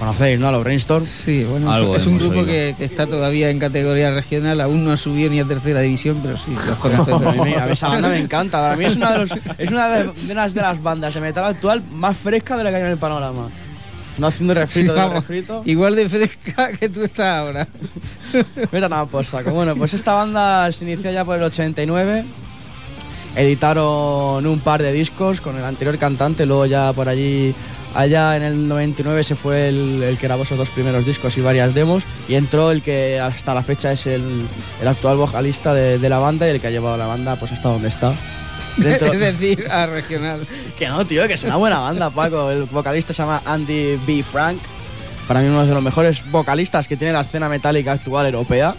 ¿Conocéis, 0.00 0.38
no? 0.40 0.48
A 0.48 0.52
los 0.52 0.64
Brainstorm. 0.64 1.06
Sí, 1.06 1.44
bueno, 1.44 1.70
Algo 1.70 1.94
es 1.94 2.06
un 2.06 2.18
grupo 2.18 2.44
que, 2.44 2.74
que 2.76 2.86
está 2.86 3.06
todavía 3.06 3.50
en 3.50 3.58
categoría 3.58 4.10
regional, 4.10 4.60
aún 4.62 4.82
no 4.82 4.90
ha 4.92 4.96
subido 4.96 5.30
ni 5.30 5.38
a 5.40 5.44
tercera 5.44 5.80
división, 5.80 6.18
pero 6.22 6.36
sí, 6.38 6.52
los. 6.66 6.78
Pero 7.06 7.28
a 7.28 7.44
mí, 7.44 7.54
esa 7.70 7.88
banda 7.88 8.08
me 8.08 8.18
encanta. 8.18 8.58
Para 8.60 8.76
mí 8.76 8.86
es 8.86 8.96
una 8.96 9.12
de, 9.12 9.18
los- 9.18 9.34
es 9.58 9.70
una 9.70 9.88
de, 9.90 10.10
de 10.26 10.34
las, 10.34 10.54
de 10.54 10.62
las 10.62 10.82
bandas 10.82 11.12
de 11.14 11.20
metal 11.20 11.44
actual 11.44 11.82
más 11.92 12.16
fresca 12.16 12.56
de 12.56 12.64
la 12.64 12.70
que 12.70 12.76
hay 12.76 12.82
en 12.82 12.88
el 12.88 12.96
panorama. 12.98 13.48
No 14.18 14.26
haciendo 14.26 14.54
Sí, 14.54 14.58
refrito 14.60 14.94
de 14.94 15.08
refrito. 15.08 15.62
igual 15.66 15.94
de 15.96 16.08
fresca 16.08 16.72
que 16.72 16.88
tú 16.88 17.02
estás 17.02 17.38
ahora. 17.38 17.68
Vete 18.72 18.78
a 18.78 18.88
tomar 18.88 19.06
por 19.06 19.24
saco. 19.24 19.50
Bueno, 19.52 19.76
pues 19.76 19.94
esta 19.94 20.14
banda 20.14 20.70
se 20.72 20.84
inició 20.84 21.10
ya 21.12 21.24
por 21.24 21.36
el 21.36 21.42
89. 21.44 22.24
Editaron 23.36 24.44
un 24.46 24.60
par 24.60 24.82
de 24.82 24.92
discos 24.92 25.40
con 25.40 25.56
el 25.56 25.64
anterior 25.64 25.96
cantante, 25.98 26.46
luego 26.46 26.66
ya 26.66 26.92
por 26.92 27.08
allí, 27.08 27.54
allá 27.94 28.36
en 28.36 28.42
el 28.42 28.68
99 28.68 29.24
se 29.24 29.34
fue 29.36 29.68
el, 29.68 30.02
el 30.02 30.18
que 30.18 30.26
grabó 30.26 30.42
esos 30.44 30.58
dos 30.58 30.70
primeros 30.70 31.04
discos 31.04 31.36
y 31.36 31.40
varias 31.40 31.74
demos 31.74 32.04
y 32.28 32.34
entró 32.34 32.70
el 32.70 32.82
que 32.82 33.18
hasta 33.20 33.54
la 33.54 33.62
fecha 33.62 33.92
es 33.92 34.06
el, 34.06 34.46
el 34.80 34.88
actual 34.88 35.16
vocalista 35.16 35.74
de, 35.74 35.98
de 35.98 36.08
la 36.08 36.18
banda 36.18 36.46
y 36.46 36.50
el 36.50 36.60
que 36.60 36.66
ha 36.68 36.70
llevado 36.70 36.94
a 36.94 36.98
la 36.98 37.06
banda 37.06 37.36
pues 37.36 37.52
hasta 37.52 37.68
donde 37.68 37.88
está. 37.88 38.14
Dentro- 38.76 39.12
es 39.12 39.18
decir, 39.18 39.66
a 39.70 39.86
regional. 39.86 40.46
que 40.78 40.88
no, 40.88 41.04
tío, 41.06 41.26
que 41.26 41.34
es 41.34 41.42
una 41.44 41.56
buena 41.56 41.80
banda, 41.80 42.08
Paco. 42.10 42.50
El 42.50 42.64
vocalista 42.64 43.12
se 43.12 43.22
llama 43.22 43.42
Andy 43.44 43.96
B. 44.06 44.22
Frank. 44.22 44.58
Para 45.26 45.40
mí 45.40 45.48
uno 45.48 45.66
de 45.66 45.74
los 45.74 45.82
mejores 45.82 46.22
vocalistas 46.30 46.88
que 46.88 46.96
tiene 46.96 47.12
la 47.12 47.20
escena 47.20 47.48
metálica 47.48 47.92
actual 47.92 48.26
europea. 48.26 48.74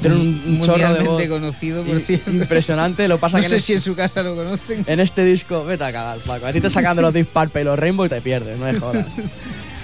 Tiene 0.00 0.16
un, 0.16 0.42
un 0.46 0.60
chorro 0.62 0.94
de 0.94 1.02
voz 1.04 1.22
conocido, 1.24 1.82
por 1.84 2.00
cierto. 2.00 2.30
impresionante. 2.30 3.08
Lo 3.08 3.18
pasa 3.18 3.38
No 3.38 3.42
que 3.42 3.48
sé 3.48 3.56
en, 3.56 3.60
si 3.62 3.72
en 3.74 3.80
su 3.80 3.94
casa 3.94 4.22
lo 4.22 4.34
conocen. 4.36 4.84
en 4.86 5.00
este 5.00 5.24
disco, 5.24 5.64
vete 5.64 5.84
a 5.84 5.92
cagar, 5.92 6.18
Paco. 6.18 6.46
A 6.46 6.52
ti 6.52 6.60
te 6.60 6.68
sacan 6.70 6.96
de 6.96 7.02
los 7.02 7.12
Deep 7.14 7.28
Purple 7.28 7.62
y 7.62 7.64
los 7.64 7.78
Rainbow 7.78 8.06
y 8.06 8.08
te 8.08 8.20
pierdes, 8.20 8.58
no 8.58 8.66
me 8.66 8.78
jodas. 8.78 9.06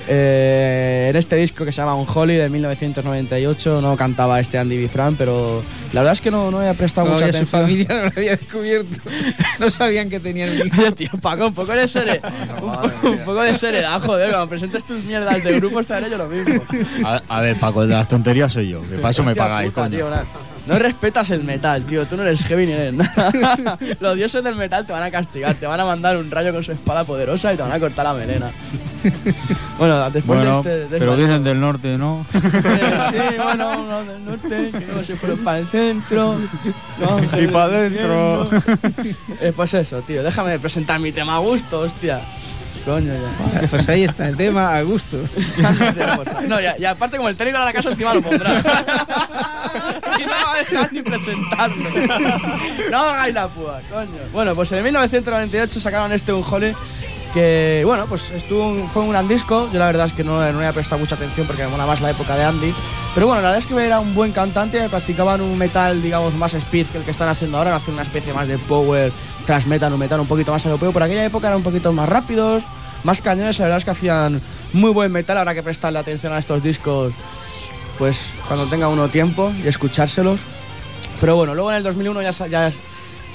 Eh, 0.09 1.07
en 1.11 1.17
este 1.17 1.37
disco 1.37 1.65
que 1.65 1.73
se 1.73 1.81
llama 1.81 1.95
Unholy 1.95 2.35
de 2.37 2.49
1998 2.49 3.81
no 3.81 3.97
cantaba 3.97 4.41
este 4.41 4.59
Andy 4.59 4.77
B. 4.79 4.89
Frank, 4.89 5.15
pero 5.17 5.63
la 5.93 6.01
verdad 6.01 6.13
es 6.13 6.21
que 6.21 6.31
no, 6.31 6.51
no 6.51 6.63
he 6.63 6.75
prestado 6.75 7.07
No, 7.09 7.15
mucha 7.15 7.27
ya 7.27 7.33
su 7.33 7.39
atención. 7.39 7.61
familia 7.63 7.89
no 7.89 8.03
lo 8.05 8.09
había 8.17 8.37
descubierto. 8.37 9.01
No 9.59 9.71
sabían 9.71 10.11
que 10.11 10.19
tenían 10.19 10.51
un 10.51 10.67
hijo. 10.67 10.81
Oye, 10.81 10.93
tío, 10.97 11.11
Paco, 11.21 11.47
un 11.47 11.55
poco 11.55 11.73
de 11.73 11.87
seriedad. 11.87 12.33
un, 12.55 12.59
poco, 12.73 13.11
un 13.11 13.19
poco 13.19 13.43
de 13.43 13.55
seriedad, 13.55 14.01
joder. 14.01 14.31
Cuando 14.31 14.49
presentes 14.49 14.85
tus 14.85 15.03
mierdas 15.05 15.43
de 15.45 15.53
grupos 15.55 15.87
te 15.87 15.95
haré 15.95 16.11
yo 16.11 16.19
lo 16.19 16.27
mismo. 16.29 16.63
A, 17.05 17.21
a 17.29 17.41
ver, 17.41 17.57
Paco, 17.57 17.83
el 17.83 17.89
de 17.89 17.95
las 17.95 18.09
tonterías 18.09 18.53
soy 18.53 18.69
yo. 18.71 18.83
Que 18.89 18.97
para 18.97 19.11
eso 19.11 19.23
me 19.23 19.31
Hostia 19.33 19.43
pagáis, 19.45 19.71
puta, 19.71 19.83
coño. 19.83 19.97
tío, 19.97 20.09
no 20.67 20.79
respetas 20.79 21.31
el 21.31 21.43
metal, 21.45 21.85
tío. 21.85 22.07
Tú 22.07 22.17
no 22.17 22.23
eres 22.23 22.45
heavy 22.45 22.67
ni 22.67 22.73
eres 22.73 22.95
nada. 22.95 23.79
Los 24.01 24.17
dioses 24.17 24.43
del 24.45 24.55
metal 24.55 24.87
te 24.87 24.93
van 24.93 25.03
a 25.03 25.11
castigar. 25.11 25.55
Te 25.57 25.67
van 25.67 25.81
a 25.81 25.85
mandar 25.85 26.17
un 26.17 26.31
rayo 26.31 26.53
con 26.53 26.63
su 26.63 26.73
espada 26.73 27.05
poderosa 27.05 27.53
y 27.53 27.57
te 27.57 27.63
van 27.63 27.73
a 27.73 27.81
cortar 27.81 28.05
la 28.05 28.15
melena. 28.15 28.51
Bueno, 29.79 30.11
después 30.11 30.39
Bueno, 30.39 30.63
de 30.63 30.71
este... 30.75 30.89
de 30.89 30.99
pero 30.99 31.13
este- 31.13 31.17
vienen 31.25 31.45
del 31.45 31.61
norte, 31.61 31.99
¿no? 31.99 32.25
Sí, 32.33 33.17
bueno, 33.43 34.05
del 34.05 34.25
norte, 34.25 34.71
que 34.73 34.87
luego 34.87 35.03
se 35.03 35.17
fueron 35.17 35.39
para 35.41 35.59
el 35.59 35.67
centro. 35.67 36.39
los 37.01 37.11
ángeles 37.11 37.51
pa' 37.51 37.69
del 37.69 37.93
dentro. 37.93 38.49
infierno. 38.53 38.83
Eh, 39.41 39.53
pues 39.55 39.75
eso, 39.75 40.01
tío, 40.03 40.23
déjame 40.23 40.59
presentar 40.59 41.01
mi 41.01 41.13
tema 41.13 41.37
a 41.37 41.39
gusto, 41.39 41.81
hostia. 41.81 42.21
Coño, 42.85 43.13
ya. 43.15 43.67
Pues 43.71 43.89
ahí 43.89 44.05
está 44.05 44.29
el 44.29 44.37
tema, 44.37 44.77
a 44.77 44.83
gusto. 44.83 45.19
No, 46.49 46.61
ya, 46.61 46.77
y 46.79 46.85
aparte 46.85 47.17
como 47.17 47.29
el 47.29 47.37
técnico 47.37 47.59
de 47.59 47.65
la 47.65 47.73
casa 47.73 47.91
encima 47.91 48.15
lo 48.15 48.23
pondrás. 48.23 48.67
y 50.19 50.23
no 50.23 50.31
va 50.31 50.55
a 50.55 50.59
dejar 50.59 50.93
ni 50.93 51.03
presentarlo. 51.03 51.91
No 52.91 52.99
hagáis 52.99 53.35
la 53.35 53.49
púa, 53.49 53.81
coño. 53.91 54.11
Bueno, 54.33 54.55
pues 54.55 54.73
en 54.73 54.83
1998 54.83 55.81
sacaron 55.81 56.13
este 56.13 56.33
Unholy 56.33 56.75
que, 57.33 57.83
bueno, 57.85 58.07
pues 58.07 58.33
fue 58.93 59.03
un 59.03 59.11
gran 59.11 59.27
disco. 59.27 59.69
Yo 59.73 59.79
la 59.79 59.87
verdad 59.87 60.07
es 60.07 60.13
que 60.13 60.23
no, 60.23 60.35
no 60.35 60.59
había 60.59 60.73
prestado 60.73 60.99
mucha 60.99 61.15
atención 61.15 61.47
porque 61.47 61.63
me 61.65 61.69
mola 61.69 61.87
más 61.87 62.01
la 62.01 62.11
época 62.11 62.37
de 62.37 62.45
Andy. 62.45 62.75
Pero 63.15 63.27
bueno, 63.27 63.43
la 63.43 63.49
verdad 63.49 63.59
es 63.59 63.67
que 63.67 63.85
era 63.85 64.01
un 64.01 64.15
buen 64.15 64.33
cantante. 64.33 64.89
Practicaban 64.89 65.41
un 65.41 65.57
metal, 65.57 66.03
digamos, 66.03 66.35
más 66.35 66.55
speed 66.55 66.87
que 66.89 66.99
el 66.99 67.05
que 67.05 67.11
están 67.11 67.29
haciendo 67.29 67.59
ahora. 67.59 67.75
Hacen 67.75 67.95
una 67.95 68.03
especie 68.03 68.33
más 68.33 68.49
de 68.49 68.59
power, 68.59 69.13
tras 69.47 69.67
metal, 69.67 69.93
un 69.93 69.99
metal 69.99 70.21
un 70.21 70.27
poquito 70.27 70.53
más 70.53 70.65
europeo. 70.65 70.93
Por 70.93 71.03
aquella 71.03 71.25
época 71.25 71.49
eran 71.49 71.59
un 71.59 71.65
poquito 71.65 71.93
más 71.93 72.09
rápidos, 72.09 72.63
más 73.05 73.21
cañones. 73.21 73.59
La 73.59 73.65
verdad 73.65 73.79
es 73.79 73.85
que 73.85 73.91
hacían 73.91 74.41
muy 74.73 74.91
buen 74.91 75.11
metal. 75.11 75.39
Habrá 75.39 75.55
que 75.55 75.63
prestarle 75.63 75.99
atención 75.99 76.33
a 76.33 76.39
estos 76.39 76.63
discos, 76.63 77.13
pues 77.99 78.35
cuando 78.47 78.67
tenga 78.67 78.89
uno 78.89 79.09
tiempo 79.09 79.53
y 79.65 79.69
escuchárselos. 79.69 80.41
Pero 81.21 81.37
bueno, 81.37 81.55
luego 81.55 81.71
en 81.71 81.79
el 81.79 81.83
2001 81.83 82.23
ya, 82.23 82.31
ya 82.49 82.67
es 82.67 82.79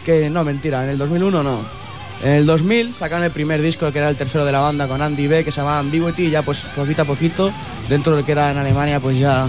que 0.05 0.29
no, 0.29 0.43
mentira, 0.43 0.83
en 0.83 0.91
el 0.91 0.97
2001 0.97 1.43
no. 1.43 1.86
En 2.23 2.31
el 2.31 2.45
2000 2.45 2.93
sacaron 2.93 3.23
el 3.23 3.31
primer 3.31 3.61
disco 3.61 3.91
que 3.91 3.99
era 3.99 4.09
el 4.09 4.15
tercero 4.15 4.43
de 4.43 4.51
la 4.51 4.59
banda 4.59 4.87
con 4.87 5.01
Andy 5.01 5.27
B 5.27 5.43
que 5.43 5.51
se 5.51 5.61
llamaba 5.61 5.79
Ambiguity 5.79 6.25
y 6.25 6.29
ya 6.31 6.41
pues 6.41 6.65
poquito 6.75 7.03
a 7.03 7.05
poquito 7.05 7.51
dentro 7.89 8.13
de 8.13 8.21
lo 8.21 8.25
que 8.25 8.31
era 8.31 8.51
en 8.51 8.57
Alemania 8.57 8.99
pues 8.99 9.19
ya 9.19 9.47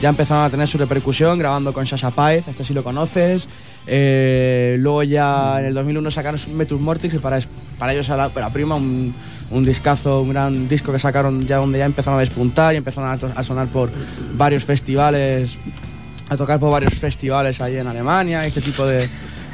ya 0.00 0.10
empezaron 0.10 0.44
a 0.44 0.50
tener 0.50 0.68
su 0.68 0.76
repercusión 0.78 1.38
grabando 1.38 1.72
con 1.72 1.86
Sasha 1.86 2.10
Paez, 2.10 2.48
este 2.48 2.64
sí 2.64 2.74
lo 2.74 2.84
conoces. 2.84 3.48
Eh, 3.86 4.76
luego 4.78 5.02
ya 5.02 5.58
en 5.58 5.66
el 5.66 5.74
2001 5.74 6.10
sacaron 6.10 6.40
Metus 6.54 6.80
Mortix 6.80 7.14
y 7.14 7.18
para, 7.18 7.38
para 7.78 7.92
ellos 7.92 8.08
era 8.08 8.28
la 8.28 8.50
prima 8.50 8.74
un, 8.74 9.14
un 9.50 9.64
discazo, 9.64 10.20
un 10.20 10.30
gran 10.30 10.68
disco 10.68 10.92
que 10.92 10.98
sacaron 10.98 11.46
ya 11.46 11.56
donde 11.56 11.78
ya 11.78 11.86
empezaron 11.86 12.18
a 12.18 12.20
despuntar 12.20 12.74
y 12.74 12.78
empezaron 12.78 13.10
a, 13.10 13.40
a 13.40 13.42
sonar 13.42 13.68
por 13.68 13.90
varios 14.34 14.64
festivales, 14.64 15.56
a 16.28 16.36
tocar 16.36 16.58
por 16.58 16.70
varios 16.70 16.94
festivales 16.94 17.60
ahí 17.60 17.76
en 17.76 17.86
Alemania, 17.86 18.44
este 18.44 18.60
tipo 18.60 18.86
de, 18.86 19.08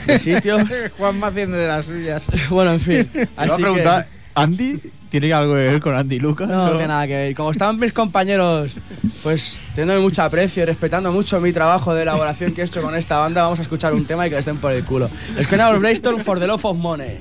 de 0.07 0.19
sitios. 0.19 0.63
Juanma 0.99 1.29
haciendo 1.29 1.57
de 1.57 1.69
las 1.69 1.85
suyas. 1.85 2.23
bueno, 2.51 2.73
en 2.73 2.81
fin. 2.81 3.09
Así 3.37 3.57
que- 3.57 3.63
preguntar, 3.63 4.09
¿Andy 4.35 4.79
tiene 5.11 5.31
algo 5.33 5.53
que 5.55 5.61
ver 5.61 5.81
con 5.81 5.95
Andy 5.95 6.19
Lucas? 6.19 6.49
no, 6.49 6.67
no 6.67 6.71
tiene 6.73 6.89
nada 6.89 7.07
que 7.07 7.15
ver. 7.15 7.35
Como 7.35 7.51
estaban 7.51 7.79
mis 7.79 7.93
compañeros, 7.93 8.77
pues 9.23 9.59
teniéndome 9.75 10.01
mucho 10.01 10.23
aprecio 10.23 10.63
y 10.63 10.67
respetando 10.67 11.13
mucho 11.13 11.39
mi 11.41 11.53
trabajo 11.53 11.95
de 11.95 12.03
elaboración 12.03 12.53
que 12.55 12.63
he 12.63 12.65
hecho 12.65 12.81
con 12.81 12.95
esta 12.95 13.19
banda, 13.19 13.43
vamos 13.43 13.59
a 13.59 13.63
escuchar 13.63 13.93
un 13.93 14.07
tema 14.07 14.27
y 14.27 14.31
que 14.31 14.37
les 14.37 14.47
den 14.47 14.57
por 14.57 14.73
el 14.73 14.85
culo. 14.85 15.11
Escuchamos 15.37 15.79
Brainstorm 15.81 16.19
for 16.21 16.41
the 16.41 16.47
Love 16.47 16.65
of 16.65 16.77
Money. 16.79 17.19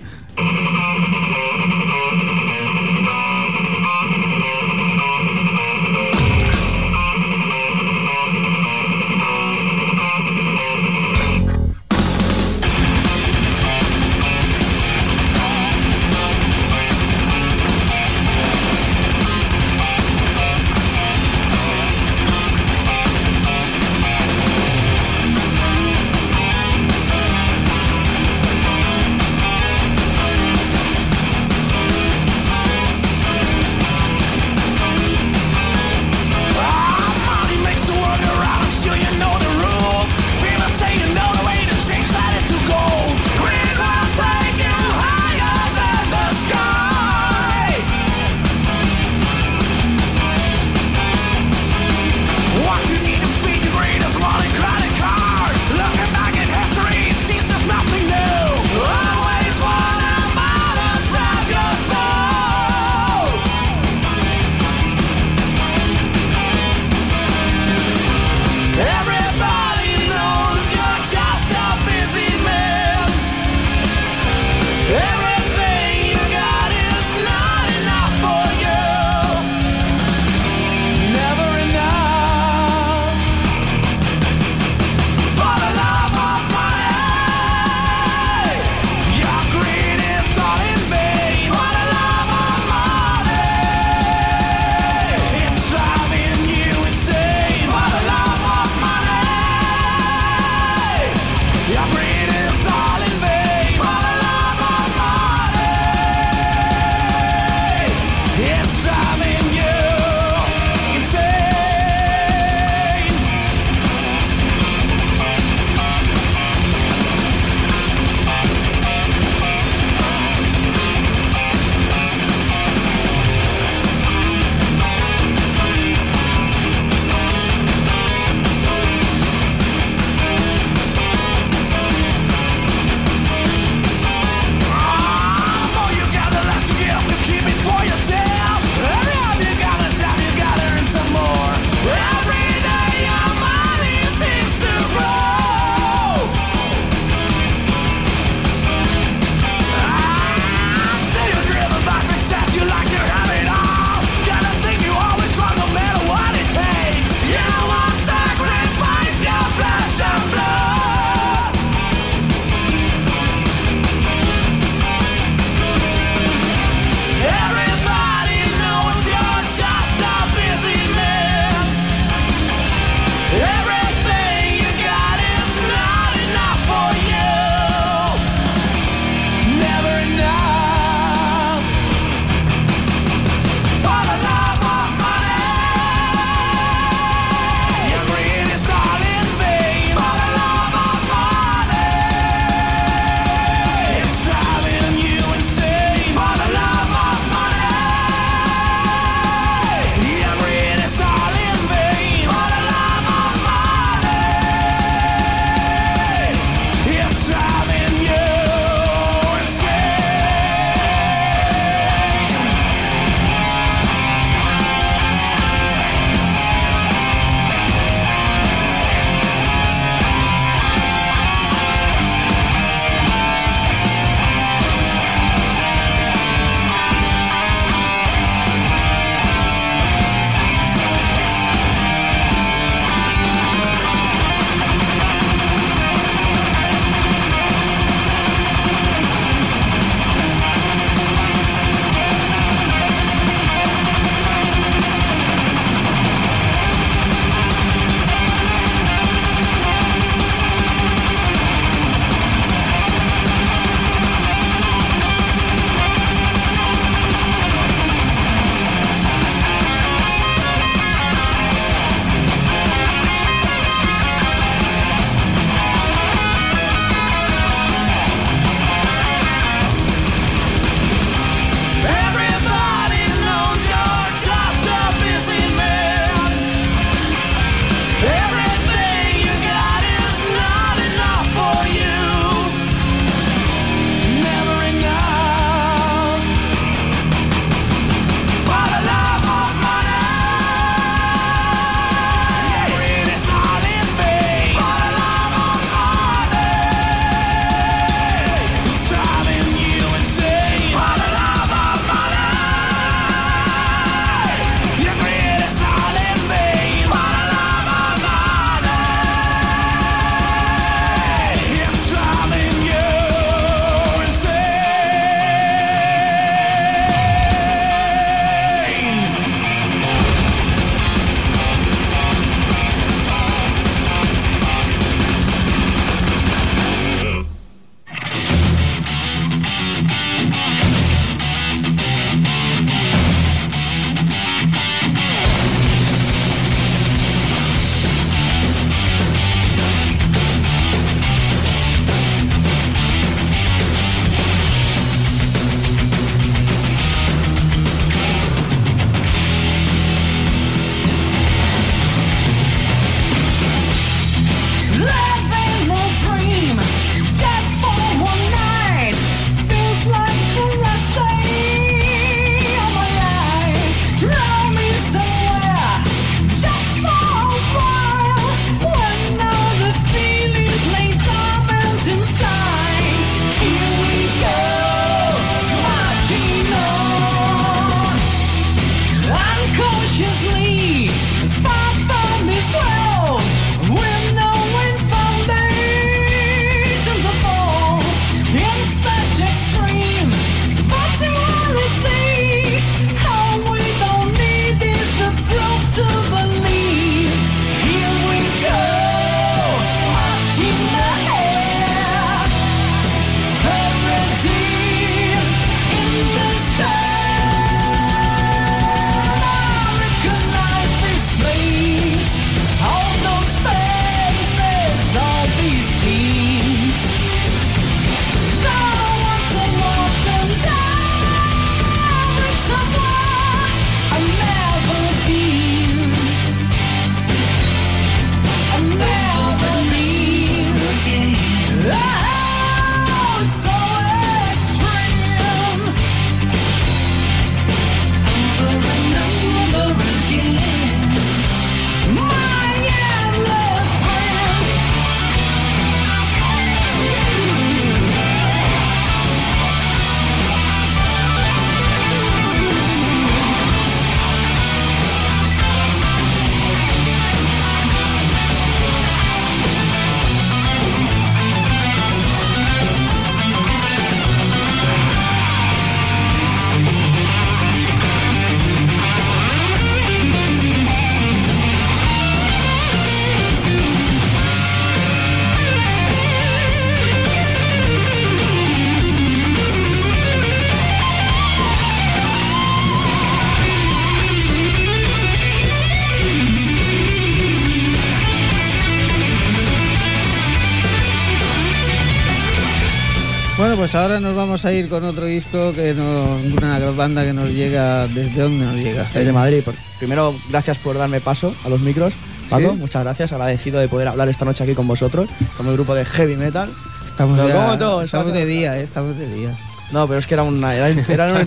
Pues 493.72 493.76
ahora 493.84 494.00
nos 494.02 494.14
vamos 494.16 494.44
a 494.44 494.52
ir 494.52 494.68
con 494.68 494.84
otro 494.84 495.06
disco 495.06 495.54
que 495.54 495.74
nos, 495.74 496.22
una 496.26 496.60
gran 496.60 496.76
banda 496.76 497.04
que 497.04 497.14
nos 497.14 497.30
llega, 497.30 497.88
¿desde 497.88 498.22
dónde 498.22 498.46
nos 498.46 498.56
llega? 498.56 498.86
Desde 498.94 499.14
Madrid. 499.14 499.42
Por- 499.44 499.56
primero, 499.80 500.14
gracias 500.30 500.58
por 500.58 500.78
darme 500.78 501.00
paso 501.00 501.34
a 501.46 501.50
los 501.50 501.62
micros. 501.62 501.94
Paco, 502.30 502.52
Sí. 502.52 502.58
muchas 502.58 502.84
gracias. 502.84 503.12
Agradecido 503.14 503.60
de 503.62 503.70
poder 503.70 503.88
hablar 503.88 504.10
esta 504.10 504.26
noche 504.26 504.44
aquí 504.44 504.54
con 504.56 504.68
vosotros, 504.68 505.10
con 505.38 505.48
el 505.48 505.54
grupo 505.54 505.74
de 505.74 505.86
heavy 505.86 506.18
metal. 506.18 506.50
Estamos, 506.86 507.18
ya- 507.18 507.82
estamos 507.84 508.14
de 508.14 508.26
día, 508.26 508.58
eh, 508.60 508.64
estamos 508.64 508.98
de 508.98 509.08
día. 509.14 509.38
No, 509.72 509.88
pero 509.88 510.00
es 510.00 510.08
que 510.08 510.16
era 510.16 510.24
una, 510.24 510.54
era, 510.54 510.68
era 510.68 511.06
una, 511.14 511.26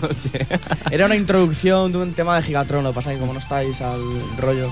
era 0.91 1.07
una 1.07 1.17
introducción 1.17 1.93
de 1.93 1.99
un 1.99 2.13
tema 2.13 2.37
de 2.37 2.43
Gigatron. 2.43 2.85
Lo 2.85 2.91
que 2.91 2.95
pasa 2.97 3.11
que 3.13 3.19
como 3.19 3.33
no 3.33 3.39
estáis 3.39 3.81
al 3.81 4.01
rollo. 4.39 4.71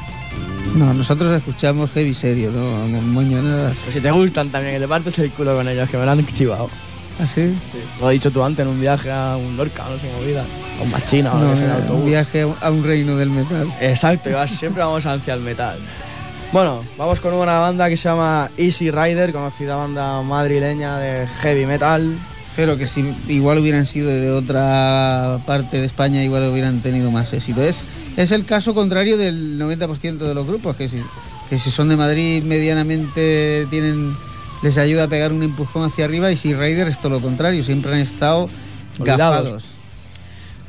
No, 0.74 0.92
nosotros 0.92 1.32
escuchamos 1.32 1.90
heavy 1.92 2.12
serio, 2.12 2.50
no 2.50 2.86
moñonadas. 3.00 3.78
Pues 3.82 3.94
si 3.94 4.00
te 4.02 4.10
gustan 4.10 4.50
también, 4.50 4.74
que 4.74 4.80
te 4.80 4.88
partes 4.88 5.18
el 5.18 5.30
culo 5.30 5.56
con 5.56 5.66
ellos, 5.68 5.88
que 5.88 5.96
me 5.96 6.04
lo 6.04 6.10
han 6.10 6.26
chivado. 6.26 6.68
¿Así? 7.20 7.54
Lo 8.00 8.06
has 8.08 8.12
dicho 8.12 8.30
tú 8.30 8.42
antes 8.42 8.64
en 8.64 8.72
un 8.72 8.80
viaje 8.80 9.10
a 9.10 9.36
un 9.36 9.56
Lorca, 9.56 9.84
no 9.88 9.98
sé 9.98 10.10
movida. 10.12 10.44
A 10.78 10.82
un 10.82 10.90
machina 10.90 11.30
No, 11.30 11.52
eh, 11.54 11.64
un 11.64 11.70
autobús. 11.70 12.04
viaje 12.06 12.46
a 12.60 12.70
un 12.70 12.82
reino 12.84 13.16
del 13.16 13.30
metal. 13.30 13.72
Exacto, 13.80 14.30
siempre 14.46 14.82
vamos 14.82 15.04
hacia 15.06 15.34
el 15.34 15.40
metal. 15.40 15.78
Bueno, 16.52 16.84
vamos 16.98 17.20
con 17.20 17.32
una 17.34 17.58
banda 17.58 17.88
que 17.88 17.96
se 17.96 18.08
llama 18.08 18.50
Easy 18.58 18.90
Rider, 18.90 19.32
conocida 19.32 19.76
banda 19.76 20.20
madrileña 20.22 20.98
de 20.98 21.26
heavy 21.40 21.66
metal. 21.66 22.16
Pero 22.54 22.76
que 22.76 22.86
si 22.86 23.14
igual 23.28 23.58
hubieran 23.58 23.86
sido 23.86 24.10
de 24.10 24.30
otra 24.30 25.38
parte 25.46 25.78
de 25.80 25.86
España, 25.86 26.22
igual 26.22 26.50
hubieran 26.50 26.80
tenido 26.80 27.10
más 27.10 27.32
éxito. 27.32 27.62
Es, 27.62 27.84
es 28.18 28.30
el 28.32 28.44
caso 28.44 28.74
contrario 28.74 29.16
del 29.16 29.58
90% 29.58 30.18
de 30.18 30.34
los 30.34 30.46
grupos, 30.46 30.76
que 30.76 30.86
si, 30.88 31.02
que 31.48 31.58
si 31.58 31.70
son 31.70 31.88
de 31.88 31.96
Madrid 31.96 32.42
medianamente 32.42 33.66
tienen 33.70 34.14
les 34.62 34.78
ayuda 34.78 35.04
a 35.04 35.08
pegar 35.08 35.32
un 35.32 35.42
empujón 35.42 35.84
hacia 35.84 36.04
arriba 36.04 36.30
y 36.32 36.36
si 36.36 36.54
Raider 36.54 36.88
es 36.88 36.98
todo 36.98 37.10
lo 37.10 37.20
contrario, 37.20 37.62
siempre 37.64 37.92
han 37.92 37.98
estado 38.00 38.48
Olvidados. 38.98 39.42
gafados. 39.44 39.64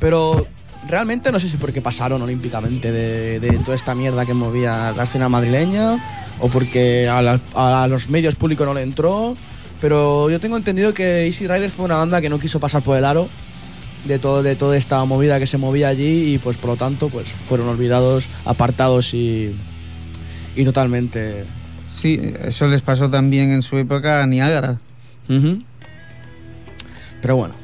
Pero 0.00 0.46
realmente 0.88 1.30
no 1.32 1.38
sé 1.40 1.48
si 1.48 1.56
porque 1.56 1.80
pasaron 1.80 2.20
olímpicamente 2.22 2.92
de, 2.92 3.40
de 3.40 3.50
toda 3.58 3.74
esta 3.74 3.94
mierda 3.94 4.26
que 4.26 4.34
movía 4.34 4.92
la 4.96 5.04
escena 5.04 5.28
madrileña 5.28 5.96
o 6.40 6.48
porque 6.48 7.08
a, 7.08 7.22
la- 7.22 7.40
a 7.54 7.86
los 7.88 8.08
medios 8.10 8.34
públicos 8.34 8.66
no 8.66 8.74
le 8.74 8.82
entró. 8.82 9.36
Pero 9.80 10.30
yo 10.30 10.40
tengo 10.40 10.56
entendido 10.56 10.94
que 10.94 11.26
Easy 11.26 11.46
Rider 11.46 11.70
fue 11.70 11.84
una 11.84 11.96
banda 11.96 12.20
que 12.20 12.28
no 12.30 12.38
quiso 12.38 12.58
pasar 12.58 12.82
por 12.82 12.96
el 12.96 13.04
aro 13.04 13.28
de, 14.06 14.18
todo, 14.18 14.42
de 14.42 14.56
toda 14.56 14.76
esta 14.76 15.04
movida 15.04 15.38
que 15.38 15.46
se 15.46 15.58
movía 15.58 15.88
allí 15.88 16.34
y 16.34 16.38
pues 16.38 16.56
por 16.56 16.70
lo 16.70 16.76
tanto 16.76 17.08
pues 17.10 17.26
fueron 17.48 17.68
olvidados, 17.68 18.24
apartados 18.44 19.14
y, 19.14 19.54
y 20.56 20.64
totalmente... 20.64 21.44
Sí, 21.94 22.34
eso 22.44 22.66
les 22.66 22.82
pasó 22.82 23.08
también 23.08 23.50
en 23.52 23.62
su 23.62 23.76
época 23.78 24.22
a 24.22 24.26
Niágara. 24.26 24.78
Ujú. 25.28 25.62
Pero 27.22 27.36
bueno, 27.36 27.54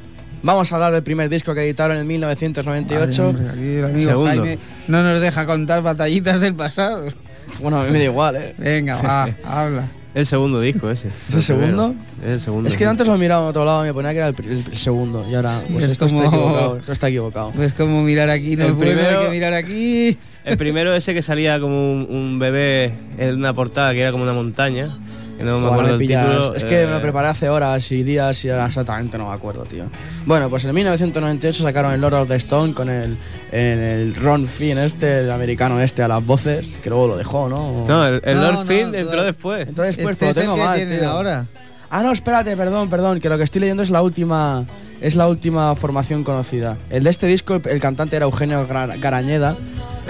vamos 0.41 0.71
a 0.71 0.75
hablar 0.75 0.93
del 0.93 1.03
primer 1.03 1.29
disco 1.29 1.53
que 1.53 1.61
editaron 1.63 1.97
en 1.97 2.07
1998. 2.07 3.23
Ay, 3.23 3.29
hombre, 3.29 3.49
aquí 3.49 3.75
el 3.75 3.85
amigo 3.85 4.09
Segundo. 4.11 4.29
Jaime 4.31 4.57
no 4.87 5.03
nos 5.03 5.21
deja 5.21 5.45
contar 5.45 5.81
batallitas 5.83 6.39
del 6.39 6.55
pasado. 6.55 7.11
Bueno, 7.59 7.79
a 7.81 7.85
mí 7.85 7.91
me 7.91 7.99
da 7.99 8.05
igual, 8.05 8.35
¿eh? 8.37 8.55
Venga, 8.57 9.01
va, 9.01 9.29
habla. 9.43 9.89
El 10.13 10.25
segundo 10.25 10.59
disco 10.59 10.89
ese. 10.89 11.07
¿Es 11.29 11.35
el 11.35 11.41
segundo? 11.41 11.95
Es 11.99 12.23
el 12.25 12.41
segundo. 12.41 12.67
Es 12.67 12.75
que 12.75 12.85
antes 12.85 13.07
lo 13.07 13.17
miraba 13.17 13.43
en 13.43 13.49
otro 13.49 13.63
lado 13.63 13.83
y 13.85 13.87
me 13.87 13.93
ponía 13.93 14.11
que 14.11 14.17
era 14.17 14.27
el, 14.29 14.65
el 14.69 14.75
segundo. 14.77 15.25
Y 15.29 15.35
ahora, 15.35 15.61
pues 15.71 15.85
Es 15.85 15.91
esto, 15.91 16.05
está 16.05 16.17
como- 16.25 16.27
equivocado, 16.35 16.77
esto 16.77 16.91
está 16.91 17.07
equivocado. 17.07 17.51
Pues 17.55 17.73
como 17.73 18.01
mirar 18.03 18.29
aquí, 18.29 18.55
no 18.57 18.65
El 18.65 18.71
es 18.71 18.75
bueno, 18.77 18.91
primero- 18.93 19.19
hay 19.19 19.25
que 19.25 19.31
mirar 19.31 19.53
aquí. 19.53 20.17
El 20.43 20.57
primero 20.57 20.93
ese 20.93 21.13
que 21.13 21.21
salía 21.21 21.59
como 21.59 21.91
un, 21.91 22.07
un 22.09 22.39
bebé 22.39 22.93
en 23.17 23.35
una 23.35 23.53
portada 23.53 23.93
que 23.93 24.01
era 24.01 24.11
como 24.11 24.23
una 24.23 24.33
montaña. 24.33 24.89
Que 25.37 25.45
no 25.45 25.59
me 25.59 25.65
Ahora 25.67 25.81
acuerdo 25.81 25.97
me 25.97 26.03
el 26.03 26.07
título. 26.07 26.55
Es 26.55 26.63
que 26.63 26.75
me 26.75 26.83
eh, 26.83 26.87
lo 26.87 27.01
preparé 27.01 27.27
hace 27.29 27.49
horas 27.49 27.91
y 27.91 28.03
días 28.03 28.45
y 28.45 28.49
ahora 28.51 28.67
exactamente 28.67 29.17
no 29.17 29.27
me 29.27 29.33
acuerdo, 29.33 29.63
tío. 29.63 29.85
Bueno, 30.27 30.51
pues 30.51 30.65
en 30.65 30.75
1998 30.75 31.63
sacaron 31.63 31.93
el 31.93 31.99
Lord 32.01 32.13
of 32.13 32.27
the 32.27 32.35
Stone 32.35 32.75
con 32.75 32.89
el, 32.89 33.17
el, 33.51 33.79
el 33.79 34.15
Ron 34.15 34.45
Finn 34.45 34.77
este, 34.77 35.21
el 35.21 35.31
americano 35.31 35.81
este, 35.81 36.03
a 36.03 36.07
las 36.07 36.23
voces, 36.23 36.67
que 36.83 36.89
luego 36.91 37.07
lo 37.07 37.17
dejó, 37.17 37.49
¿no? 37.49 37.87
No, 37.87 38.07
el, 38.07 38.21
el 38.23 38.35
No, 38.35 38.41
Lord 38.43 38.53
no, 38.53 38.65
Finn 38.65 38.93
entró 38.93 39.23
después. 39.23 39.67
Entonces, 39.67 39.95
pues, 39.95 40.11
este 40.11 40.15
pero 40.19 40.31
es 40.31 40.37
el 40.37 40.43
tengo 40.43 40.55
que 40.55 40.61
más, 40.61 40.75
tienen 40.75 40.99
tío. 40.99 41.09
ahora. 41.09 41.47
Ah, 41.89 42.03
no, 42.03 42.11
espérate, 42.11 42.55
perdón, 42.55 42.89
perdón, 42.89 43.19
que 43.19 43.27
lo 43.27 43.37
que 43.37 43.43
estoy 43.43 43.61
leyendo 43.61 43.81
es 43.81 43.89
la 43.89 44.03
última, 44.03 44.63
es 45.01 45.15
la 45.15 45.27
última 45.27 45.73
formación 45.75 46.23
conocida. 46.23 46.77
El 46.91 47.03
de 47.03 47.09
este 47.09 47.25
disco, 47.25 47.55
el, 47.55 47.67
el 47.67 47.79
cantante 47.79 48.15
era 48.15 48.25
Eugenio 48.25 48.67
Garañeda. 48.67 49.55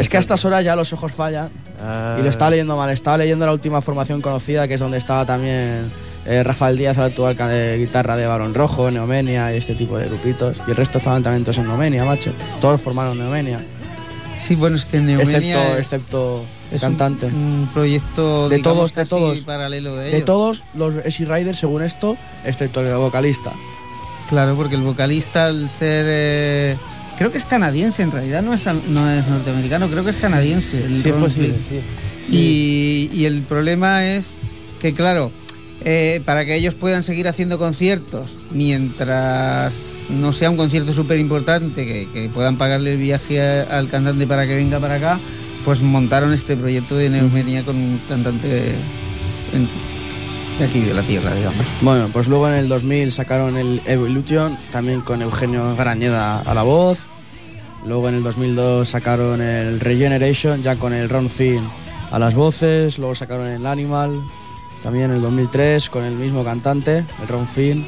Es 0.01 0.09
que 0.09 0.17
a 0.17 0.19
estas 0.19 0.43
horas 0.45 0.63
ya 0.65 0.75
los 0.75 0.91
ojos 0.93 1.11
fallan 1.11 1.49
Ah, 1.83 2.17
y 2.19 2.23
lo 2.23 2.29
estaba 2.29 2.51
leyendo 2.51 2.75
mal. 2.77 2.89
Estaba 2.89 3.17
leyendo 3.17 3.45
la 3.45 3.53
última 3.53 3.81
formación 3.81 4.21
conocida, 4.21 4.67
que 4.67 4.75
es 4.75 4.79
donde 4.79 4.97
estaba 4.97 5.25
también 5.25 5.89
eh, 6.25 6.43
Rafael 6.43 6.77
Díaz, 6.77 6.97
el 6.97 7.05
actual 7.05 7.35
eh, 7.49 7.77
guitarra 7.79 8.15
de 8.15 8.27
Barón 8.27 8.53
Rojo, 8.53 8.91
Neomenia 8.91 9.53
y 9.53 9.57
este 9.57 9.73
tipo 9.73 9.97
de 9.97 10.05
grupitos. 10.05 10.57
Y 10.67 10.71
el 10.71 10.77
resto 10.77 10.99
estaban 10.99 11.23
también 11.23 11.43
todos 11.43 11.57
en 11.57 11.67
Neomenia, 11.67 12.05
macho. 12.05 12.31
Todos 12.59 12.79
formaron 12.81 13.17
Neomenia, 13.17 13.59
Sí, 14.39 14.55
bueno, 14.55 14.75
es 14.75 14.85
que 14.85 14.99
Neomenia 14.99 15.55
excepto, 15.55 15.73
es, 15.73 15.79
excepto 15.79 16.45
es 16.71 16.81
cantante. 16.81 17.27
Un, 17.27 17.33
un 17.35 17.69
proyecto 17.73 18.49
De 18.49 18.55
digamos, 18.57 18.91
todos, 18.93 19.09
de 19.09 19.15
todos. 19.15 19.39
paralelo 19.41 19.95
de, 19.95 20.09
de 20.09 20.21
todos 20.21 20.63
los 20.73 20.95
Easy 21.05 21.25
Riders, 21.25 21.59
según 21.59 21.83
esto, 21.83 22.17
excepto 22.43 22.81
el 22.81 22.91
vocalista. 22.95 23.51
Claro, 24.29 24.55
porque 24.55 24.75
el 24.75 24.81
vocalista, 24.81 25.45
al 25.45 25.69
ser. 25.69 26.05
eh, 26.07 26.77
creo 27.21 27.31
que 27.31 27.37
es 27.37 27.45
canadiense, 27.45 28.01
en 28.01 28.11
realidad 28.11 28.41
no 28.41 28.51
es, 28.55 28.65
no 28.65 29.07
es 29.11 29.27
norteamericano, 29.27 29.87
creo 29.89 30.03
que 30.03 30.09
es 30.09 30.17
canadiense. 30.17 30.83
El 30.83 30.95
Sí, 30.95 31.09
es 31.09 31.15
posible, 31.15 31.53
sí. 31.69 32.35
Y, 32.35 33.09
y 33.13 33.25
el 33.25 33.41
problema 33.41 34.03
es 34.07 34.31
que, 34.79 34.95
claro, 34.95 35.31
eh, 35.85 36.19
para 36.25 36.45
que 36.45 36.55
ellos 36.55 36.73
puedan 36.73 37.03
seguir 37.03 37.27
haciendo 37.27 37.59
conciertos 37.59 38.39
mientras 38.49 39.73
no 40.09 40.33
sea 40.33 40.49
un 40.49 40.57
concierto 40.57 40.93
súper 40.93 41.19
importante, 41.19 41.85
que, 41.85 42.09
que 42.11 42.27
puedan 42.29 42.57
pagarle 42.57 42.93
el 42.93 42.97
viaje 42.97 43.39
a- 43.39 43.77
al 43.77 43.87
cantante 43.87 44.25
para 44.25 44.47
que 44.47 44.55
venga 44.55 44.79
para 44.79 44.95
acá, 44.95 45.19
pues 45.63 45.79
montaron 45.81 46.33
este 46.33 46.57
proyecto 46.57 46.95
de 46.95 47.11
Neumenia 47.11 47.63
con 47.63 47.75
un 47.75 47.99
cantante 48.09 48.69
en- 49.53 49.69
de 50.57 50.65
aquí, 50.65 50.79
de 50.81 50.93
la 50.95 51.03
tierra, 51.03 51.33
digamos. 51.35 51.63
Bueno, 51.81 52.09
pues 52.11 52.27
luego 52.27 52.47
en 52.47 52.55
el 52.55 52.67
2000 52.67 53.11
sacaron 53.11 53.57
el 53.57 53.79
Evolution, 53.85 54.57
también 54.71 55.01
con 55.01 55.21
Eugenio 55.21 55.75
Garañeda 55.75 56.39
a 56.41 56.53
la 56.53 56.63
voz. 56.63 56.99
Luego 57.85 58.09
en 58.09 58.15
el 58.15 58.23
2002 58.23 58.87
sacaron 58.89 59.41
el 59.41 59.79
Regeneration, 59.79 60.61
ya 60.61 60.75
con 60.75 60.93
el 60.93 61.09
Ron 61.09 61.29
Finn 61.29 61.63
a 62.11 62.19
las 62.19 62.35
voces. 62.35 62.97
Luego 62.99 63.15
sacaron 63.15 63.47
el 63.47 63.65
Animal, 63.65 64.21
también 64.83 65.05
en 65.05 65.11
el 65.17 65.21
2003 65.21 65.89
con 65.89 66.03
el 66.03 66.13
mismo 66.15 66.43
cantante, 66.43 66.97
el 67.21 67.27
Ron 67.27 67.47
Finn. 67.47 67.87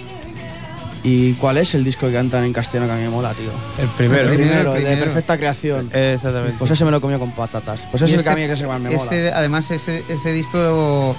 ¿Y 1.05 1.33
cuál 1.33 1.57
es 1.57 1.75
el 1.75 1.83
disco 1.83 2.07
que 2.07 2.13
cantan 2.13 2.45
en 2.45 2.53
castellano 2.53 2.87
que 2.87 2.93
a 2.93 2.95
mí 2.95 3.03
me 3.03 3.09
mola, 3.09 3.33
tío? 3.33 3.51
El 3.77 3.89
primero. 3.89 4.29
El 4.29 4.35
primero, 4.37 4.75
el 4.75 4.85
el 4.85 4.95
de. 4.99 5.03
Perfecta 5.03 5.37
Creación. 5.37 5.89
Exactamente. 5.93 6.55
Pues 6.57 6.71
ese 6.71 6.85
me 6.85 6.91
lo 6.91 7.01
comió 7.01 7.19
con 7.19 7.31
patatas. 7.31 7.85
Pues 7.91 8.03
ese 8.03 8.13
es 8.13 8.19
el 8.19 8.23
que 8.23 8.29
a 8.29 8.31
ese- 8.31 8.41
mí 8.41 8.47
que 8.47 8.53
es 8.53 8.59
el 8.61 8.65
que 8.65 8.71
más 8.71 8.79
me 8.81 8.89
mola. 8.95 9.03
ese- 9.11 9.31
además, 9.33 9.69
ese, 9.69 10.01
ese 10.07 10.31
disco, 10.31 11.13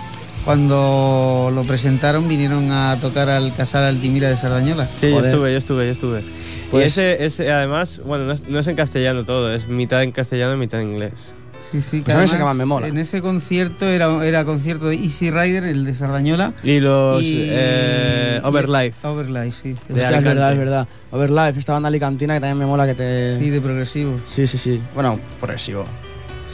cuando 0.44 1.50
lo 1.54 1.62
presentaron, 1.64 2.28
vinieron 2.28 2.70
a 2.70 2.96
tocar 3.00 3.28
al 3.28 3.54
Casal 3.54 3.84
Altimira 3.84 4.28
de 4.28 4.36
Sardañola. 4.36 4.86
Sí, 5.00 5.08
yo 5.10 5.16
Joder. 5.16 5.30
estuve, 5.30 5.52
yo 5.52 5.58
estuve, 5.58 5.86
yo 5.86 5.92
estuve. 5.92 6.24
Pues- 6.70 6.84
y 6.84 6.86
ese, 6.86 7.24
ese, 7.24 7.52
además, 7.52 8.00
bueno, 8.04 8.24
no 8.26 8.32
es, 8.32 8.46
no 8.48 8.58
es 8.58 8.66
en 8.66 8.76
castellano 8.76 9.24
todo, 9.24 9.54
es 9.54 9.68
mitad 9.68 10.02
en 10.02 10.12
castellano 10.12 10.54
y 10.54 10.58
mitad 10.58 10.80
en 10.80 10.90
inglés. 10.92 11.32
Sí, 11.72 11.80
sí, 11.80 11.98
que 11.98 12.04
Pues 12.04 12.16
a 12.16 12.18
mí 12.18 12.24
ese 12.24 12.34
además, 12.34 12.38
que 12.38 12.44
más 12.44 12.56
me 12.56 12.64
mola. 12.66 12.88
En 12.88 12.98
ese 12.98 13.22
concierto 13.22 13.86
era, 13.88 14.24
era 14.26 14.44
concierto 14.44 14.86
de 14.86 14.96
Easy 14.96 15.30
Rider, 15.30 15.64
el 15.64 15.84
de 15.86 15.94
Sardañola. 15.94 16.52
Y 16.62 16.78
los 16.78 17.22
y- 17.22 17.46
eh, 17.50 18.40
Overlife. 18.44 18.94
y- 19.02 19.06
Overlife, 19.06 19.52
sí. 19.62 19.74
Hostia, 19.90 20.18
es 20.18 20.24
verdad, 20.24 20.52
es 20.52 20.58
verdad. 20.58 20.88
Overlife, 21.10 21.58
esta 21.58 21.72
banda 21.72 21.88
alicantina 21.88 22.34
que 22.34 22.40
también 22.40 22.58
me 22.58 22.66
mola 22.66 22.86
que 22.86 22.94
te... 22.94 23.36
Sí, 23.38 23.48
de 23.50 23.60
progresivo. 23.62 24.20
Sí, 24.24 24.46
sí, 24.46 24.58
sí. 24.58 24.80
Bueno, 24.94 25.18
progresivo. 25.40 25.86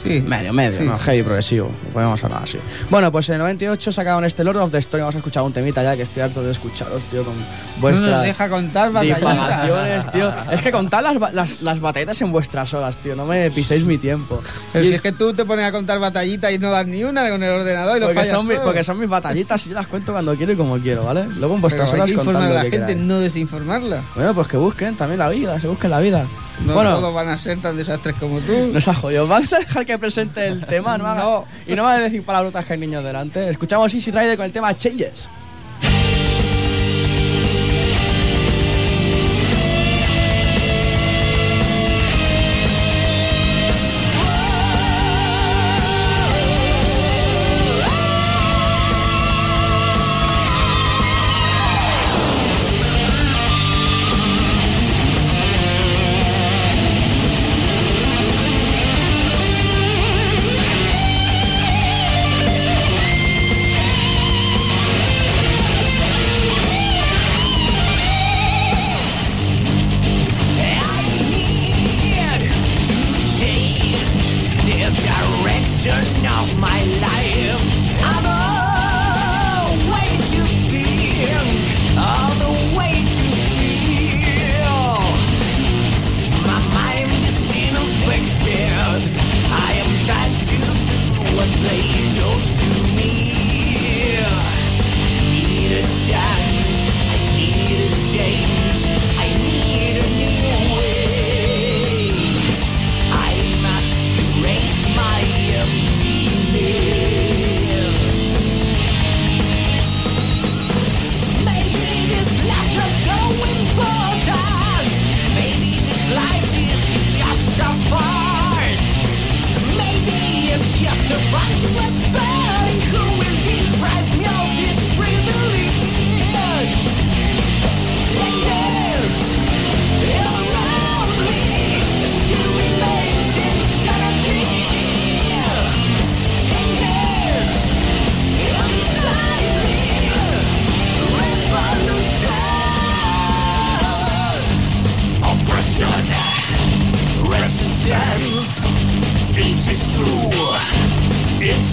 Sí. 0.01 0.21
Medio, 0.21 0.51
medio, 0.53 0.77
Sí, 0.79 0.83
no, 0.83 0.97
heavy 0.97 1.17
sí. 1.19 1.23
progresivo. 1.23 1.71
Podemos 1.93 2.23
hablar 2.23 2.43
así. 2.43 2.57
Bueno, 2.89 3.11
pues 3.11 3.29
en 3.29 3.35
el 3.35 3.39
98 3.41 3.91
sacaron 3.91 4.25
este 4.25 4.43
Lord 4.43 4.57
of 4.57 4.71
the 4.71 4.77
Story. 4.79 5.01
Vamos 5.01 5.15
a 5.15 5.17
escuchar 5.19 5.43
un 5.43 5.53
temita 5.53 5.83
ya 5.83 5.95
que 5.95 6.03
estoy 6.03 6.23
harto 6.23 6.41
de 6.43 6.51
escucharos, 6.51 7.01
tío, 7.03 7.23
con 7.23 7.33
No 7.37 7.41
nos 7.41 7.81
vuestras 7.81 8.23
deja 8.23 8.49
contar 8.49 8.91
batallitas. 8.91 10.11
tío. 10.11 10.31
Es 10.51 10.61
que 10.61 10.71
contad 10.71 11.01
las, 11.03 11.33
las, 11.33 11.61
las 11.61 11.79
batallitas 11.79 12.21
en 12.21 12.31
vuestras 12.31 12.73
horas, 12.73 12.97
tío. 12.97 13.15
No 13.15 13.25
me 13.25 13.51
piséis 13.51 13.83
mi 13.83 13.97
tiempo. 13.97 14.41
Pero 14.73 14.85
Y 14.85 14.89
si 14.89 14.93
es 14.95 15.01
que 15.01 15.11
tú 15.11 15.33
te 15.33 15.45
pones 15.45 15.65
a 15.65 15.71
contar 15.71 15.99
batallitas 15.99 16.51
y 16.51 16.57
no 16.59 16.71
das 16.71 16.85
ni 16.87 17.03
una 17.03 17.29
con 17.29 17.41
el 17.43 17.49
ordenador 17.51 17.97
y 17.97 17.99
lo 17.99 18.07
porque, 18.07 18.19
fallas 18.21 18.35
son 18.37 18.47
mi- 18.47 18.55
porque 18.63 18.83
son 18.83 18.99
mis 18.99 19.09
batallitas 19.09 19.65
y 19.65 19.69
yo 19.69 19.75
las 19.75 19.87
cuento 19.87 20.11
cuando 20.13 20.35
quiero 20.35 20.53
y 20.53 20.55
como 20.55 20.77
quiero, 20.79 21.03
¿vale? 21.05 21.25
Luego 21.37 21.55
en 21.55 21.61
vuestras 21.61 21.91
Pero 21.91 22.03
hay 22.03 22.11
horas 22.11 22.23
que 22.23 22.29
informar 22.29 22.51
a 22.51 22.55
la 22.55 22.61
que 22.63 22.69
gente, 22.71 22.87
queráis. 22.87 23.05
no 23.07 23.19
desinformarla. 23.19 24.01
Bueno, 24.15 24.33
pues 24.33 24.47
que 24.47 24.57
busquen 24.57 24.95
también 24.95 25.19
la 25.19 25.29
vida, 25.29 25.59
se 25.59 25.67
busquen 25.67 25.91
la 25.91 25.99
vida. 25.99 26.25
No 26.65 26.75
bueno, 26.75 26.95
todos 26.95 27.13
van 27.13 27.27
a 27.29 27.37
ser 27.37 27.57
tan 27.59 27.75
desastres 27.75 28.15
como 28.19 28.39
tú. 28.39 28.69
Nos 28.71 28.87
ha 28.87 28.93
jodido. 28.93 29.27
¿Vas 29.27 29.51
a 29.51 29.59
dejar 29.59 29.83
que 29.85 29.90
presente 29.97 30.47
el 30.47 30.65
tema? 30.65 30.97
No, 30.97 31.05
haga- 31.07 31.21
No. 31.23 31.45
Y 31.67 31.73
no 31.75 31.83
va 31.83 31.93
a 31.93 31.99
decir 31.99 32.23
palabrotas 32.23 32.65
que 32.65 32.73
hay 32.73 32.79
niños 32.79 33.03
delante. 33.03 33.49
Escuchamos 33.49 33.93
Easy 33.93 34.11
Rider 34.11 34.35
con 34.37 34.45
el 34.45 34.51
tema 34.51 34.75
Changes. 34.75 35.29
Changes 35.29 35.40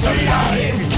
Solidarity 0.08 0.97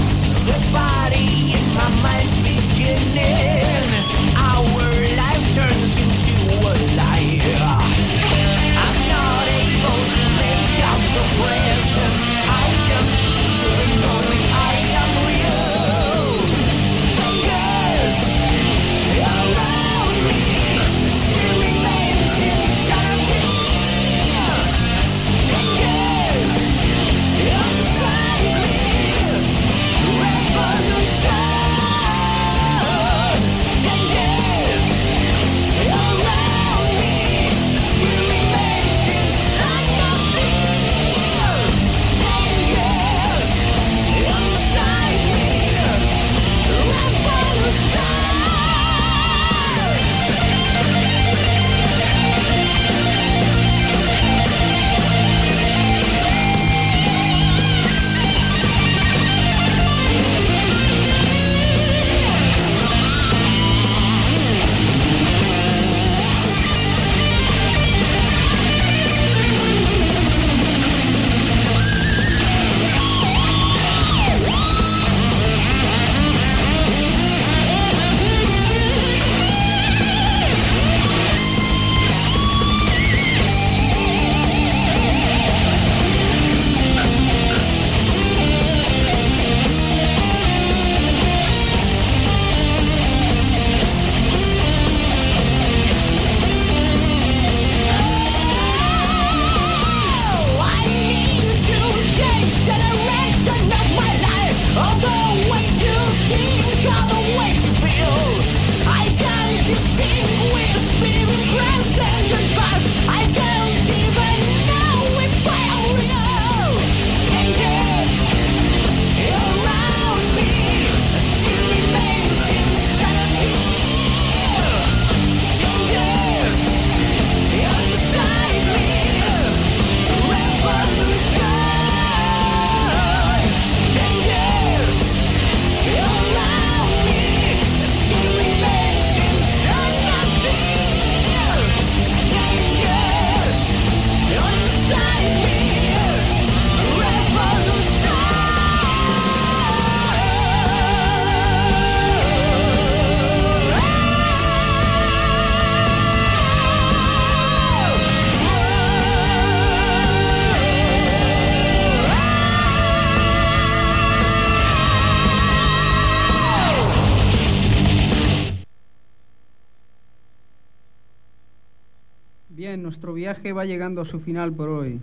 va 173.53 173.65
llegando 173.65 174.01
a 174.01 174.05
su 174.05 174.19
final 174.19 174.51
por 174.53 174.69
hoy. 174.69 174.99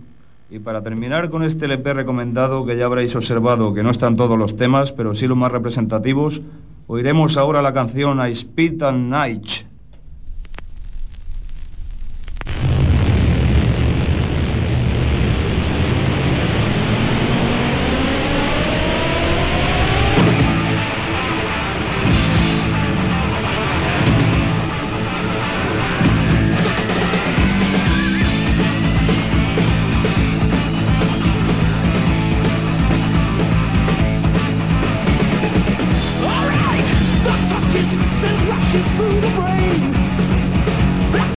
Y 0.51 0.59
para 0.59 0.81
terminar 0.81 1.29
con 1.29 1.43
este 1.43 1.65
LP 1.65 1.93
recomendado 1.93 2.65
que 2.65 2.75
ya 2.75 2.85
habréis 2.85 3.15
observado 3.15 3.73
que 3.73 3.83
no 3.83 3.91
están 3.91 4.15
todos 4.15 4.37
los 4.37 4.55
temas, 4.55 4.91
pero 4.91 5.13
sí 5.13 5.27
los 5.27 5.37
más 5.37 5.51
representativos, 5.51 6.41
oiremos 6.87 7.37
ahora 7.37 7.61
la 7.61 7.73
canción 7.73 8.19
I 8.27 8.33
Spit 8.33 8.81
and 8.81 9.11
Night. 9.11 9.68